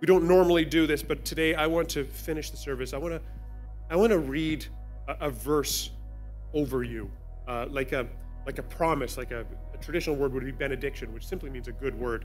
We 0.00 0.06
don't 0.06 0.28
normally 0.28 0.64
do 0.64 0.86
this, 0.86 1.02
but 1.02 1.24
today 1.24 1.54
I 1.54 1.66
want 1.66 1.88
to 1.90 2.04
finish 2.04 2.50
the 2.50 2.56
service. 2.56 2.92
I 2.92 2.98
want 2.98 3.14
to, 3.14 3.20
I 3.90 3.96
want 3.96 4.10
to 4.10 4.18
read 4.18 4.66
a, 5.08 5.26
a 5.26 5.30
verse 5.30 5.90
over 6.52 6.82
you, 6.82 7.10
uh, 7.48 7.66
like 7.70 7.92
a 7.92 8.06
like 8.44 8.58
a 8.58 8.62
promise, 8.62 9.16
like 9.16 9.32
a, 9.32 9.44
a 9.74 9.78
traditional 9.78 10.14
word 10.14 10.32
would 10.32 10.44
be 10.44 10.52
benediction, 10.52 11.12
which 11.12 11.26
simply 11.26 11.50
means 11.50 11.66
a 11.66 11.72
good 11.72 11.98
word. 11.98 12.24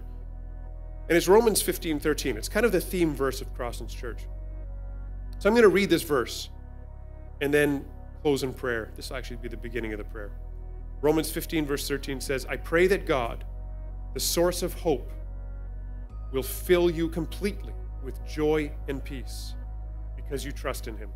And 1.10 1.18
it's 1.18 1.28
Romans 1.28 1.62
15 1.62 2.00
13. 2.00 2.38
It's 2.38 2.50
kind 2.50 2.66
of 2.66 2.72
the 2.72 2.82
theme 2.82 3.16
verse 3.16 3.42
of 3.42 3.54
Crosslands 3.56 3.96
Church. 3.96 4.20
So 5.40 5.50
I'm 5.50 5.56
going 5.56 5.64
to 5.64 5.70
read 5.70 5.90
this 5.90 6.04
verse 6.04 6.50
and 7.42 7.54
then 7.54 7.86
close 8.22 8.44
in 8.44 8.54
prayer. 8.54 8.92
This 8.96 9.10
will 9.10 9.18
actually 9.18 9.38
be 9.38 9.48
the 9.48 9.58
beginning 9.58 9.94
of 9.94 9.98
the 9.98 10.04
prayer. 10.04 10.32
Romans 11.02 11.32
15, 11.32 11.66
verse 11.66 11.88
13 11.88 12.22
says, 12.22 12.46
I 12.46 12.58
pray 12.58 12.86
that 12.88 13.08
God, 13.08 13.44
the 14.14 14.20
source 14.20 14.62
of 14.62 14.74
hope, 14.74 15.12
will 16.32 16.44
fill 16.44 16.90
you 16.90 17.10
completely 17.10 17.74
with 18.04 18.26
joy 18.26 18.72
and 18.88 19.04
peace 19.04 19.56
because 20.16 20.44
you 20.46 20.52
trust 20.52 20.88
in 20.88 20.98
Him. 20.98 21.10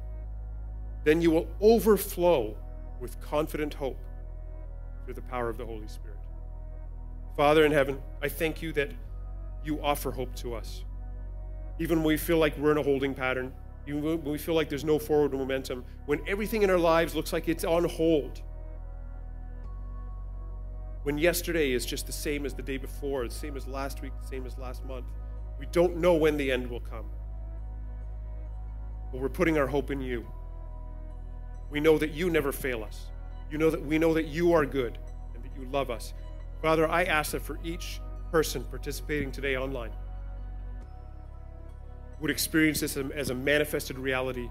Then 1.04 1.22
you 1.22 1.32
will 1.32 1.48
overflow 1.62 2.58
with 3.00 3.20
confident 3.22 3.74
hope 3.74 4.00
through 5.04 5.14
the 5.14 5.22
power 5.22 5.50
of 5.50 5.58
the 5.58 5.66
Holy 5.66 5.88
Spirit. 5.88 6.18
Father 7.36 7.66
in 7.66 7.72
heaven, 7.72 8.02
I 8.22 8.30
thank 8.30 8.62
you 8.62 8.72
that 8.74 8.92
you 9.64 9.82
offer 9.82 10.12
hope 10.12 10.36
to 10.36 10.56
us. 10.56 10.84
Even 11.80 12.00
when 12.00 12.08
we 12.08 12.18
feel 12.18 12.38
like 12.38 12.58
we're 12.58 12.72
in 12.72 12.78
a 12.78 12.84
holding 12.84 13.14
pattern, 13.14 13.52
even 13.88 14.04
when 14.04 14.24
we 14.24 14.38
feel 14.38 14.56
like 14.56 14.70
there's 14.70 14.86
no 14.86 14.98
forward 14.98 15.34
momentum, 15.34 15.84
when 16.06 16.22
everything 16.28 16.64
in 16.64 16.70
our 16.70 16.78
lives 16.78 17.14
looks 17.14 17.34
like 17.34 17.50
it's 17.50 17.64
on 17.64 17.84
hold, 17.84 18.42
when 21.06 21.20
yesterday 21.20 21.72
is 21.72 21.86
just 21.86 22.08
the 22.08 22.12
same 22.12 22.48
as 22.48 22.56
the 22.56 22.64
day 22.64 22.78
before, 22.78 23.28
the 23.28 23.34
same 23.34 23.56
as 23.56 23.68
last 23.68 24.02
week, 24.02 24.12
the 24.20 24.28
same 24.28 24.44
as 24.48 24.58
last 24.58 24.84
month, 24.86 25.06
we 25.60 25.68
don't 25.68 25.98
know 25.98 26.16
when 26.16 26.36
the 26.36 26.52
end 26.52 26.68
will 26.68 26.80
come. 26.80 27.06
But 29.12 29.22
we're 29.22 29.30
putting 29.30 29.56
our 29.60 29.68
hope 29.68 29.92
in 29.92 30.02
you. 30.02 30.26
We 31.70 31.80
know 31.80 32.00
that 32.00 32.10
you 32.10 32.32
never 32.32 32.52
fail 32.52 32.84
us. 32.84 33.12
You 33.52 33.60
know 33.60 33.70
that 33.70 33.86
we 33.86 34.00
know 34.00 34.16
that 34.16 34.26
you 34.26 34.54
are 34.54 34.66
good 34.66 34.98
and 35.36 35.44
that 35.44 35.52
you 35.56 35.68
love 35.72 35.92
us. 35.92 36.16
Father, 36.60 36.90
I 36.90 37.04
ask 37.04 37.34
that 37.34 37.44
for 37.44 37.60
each 37.64 38.02
person 38.32 38.64
participating 38.64 39.32
today 39.32 39.58
online 39.58 39.92
would 42.20 42.32
experience 42.32 42.80
this 42.80 42.98
as 42.98 43.30
a 43.30 43.36
manifested 43.36 44.00
reality 44.00 44.50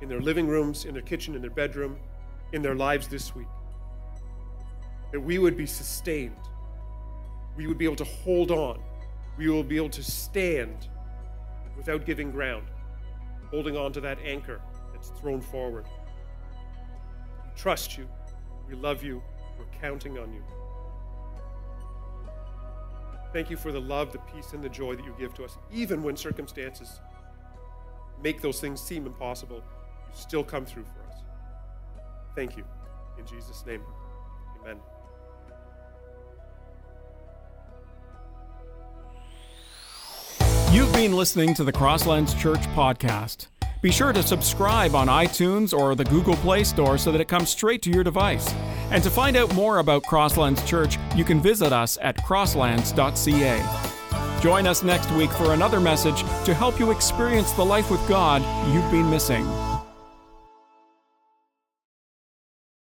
in 0.00 0.08
their 0.08 0.20
living 0.20 0.48
rooms, 0.48 0.84
in 0.84 0.94
their 0.94 1.02
kitchen, 1.02 1.36
in 1.36 1.42
their 1.42 1.50
bedroom, 1.50 1.96
in 2.52 2.60
their 2.60 2.74
lives 2.74 3.06
this 3.06 3.36
week. 3.36 3.46
That 5.12 5.20
we 5.20 5.38
would 5.38 5.56
be 5.56 5.66
sustained. 5.66 6.36
We 7.56 7.66
would 7.66 7.78
be 7.78 7.84
able 7.84 7.96
to 7.96 8.04
hold 8.04 8.50
on. 8.50 8.80
We 9.36 9.48
will 9.48 9.62
be 9.62 9.76
able 9.76 9.90
to 9.90 10.02
stand 10.02 10.88
without 11.76 12.04
giving 12.04 12.30
ground, 12.30 12.66
holding 13.50 13.76
on 13.76 13.92
to 13.92 14.00
that 14.00 14.18
anchor 14.24 14.60
that's 14.92 15.10
thrown 15.20 15.40
forward. 15.40 15.86
We 17.44 17.50
trust 17.56 17.96
you. 17.96 18.08
We 18.68 18.74
love 18.74 19.02
you. 19.02 19.22
We're 19.58 19.80
counting 19.80 20.18
on 20.18 20.32
you. 20.32 20.42
Thank 23.32 23.48
you 23.48 23.56
for 23.56 23.72
the 23.72 23.80
love, 23.80 24.12
the 24.12 24.18
peace, 24.18 24.52
and 24.52 24.62
the 24.62 24.68
joy 24.68 24.94
that 24.94 25.04
you 25.04 25.14
give 25.18 25.32
to 25.34 25.44
us, 25.44 25.56
even 25.72 26.02
when 26.02 26.16
circumstances 26.16 27.00
make 28.22 28.42
those 28.42 28.60
things 28.60 28.80
seem 28.80 29.06
impossible. 29.06 29.56
You 29.56 30.14
still 30.14 30.44
come 30.44 30.66
through 30.66 30.84
for 30.84 31.00
us. 31.10 31.22
Thank 32.34 32.56
you. 32.56 32.64
In 33.18 33.26
Jesus' 33.26 33.64
name, 33.66 33.82
amen. 34.60 34.76
You've 40.92 41.08
been 41.08 41.16
listening 41.16 41.54
to 41.54 41.64
the 41.64 41.72
Crosslands 41.72 42.38
Church 42.38 42.60
podcast. 42.74 43.46
Be 43.80 43.90
sure 43.90 44.12
to 44.12 44.22
subscribe 44.22 44.94
on 44.94 45.06
iTunes 45.06 45.72
or 45.72 45.94
the 45.94 46.04
Google 46.04 46.36
Play 46.36 46.64
Store 46.64 46.98
so 46.98 47.10
that 47.10 47.18
it 47.18 47.28
comes 47.28 47.48
straight 47.48 47.80
to 47.82 47.90
your 47.90 48.04
device. 48.04 48.52
And 48.90 49.02
to 49.02 49.08
find 49.08 49.34
out 49.34 49.54
more 49.54 49.78
about 49.78 50.02
Crosslands 50.02 50.64
Church, 50.66 50.98
you 51.16 51.24
can 51.24 51.40
visit 51.40 51.72
us 51.72 51.96
at 52.02 52.18
crosslands.ca. 52.18 54.40
Join 54.42 54.66
us 54.66 54.82
next 54.82 55.10
week 55.12 55.30
for 55.30 55.54
another 55.54 55.80
message 55.80 56.20
to 56.44 56.52
help 56.52 56.78
you 56.78 56.90
experience 56.90 57.52
the 57.52 57.64
life 57.64 57.90
with 57.90 58.06
God 58.06 58.42
you've 58.74 58.90
been 58.90 59.08
missing. 59.08 59.46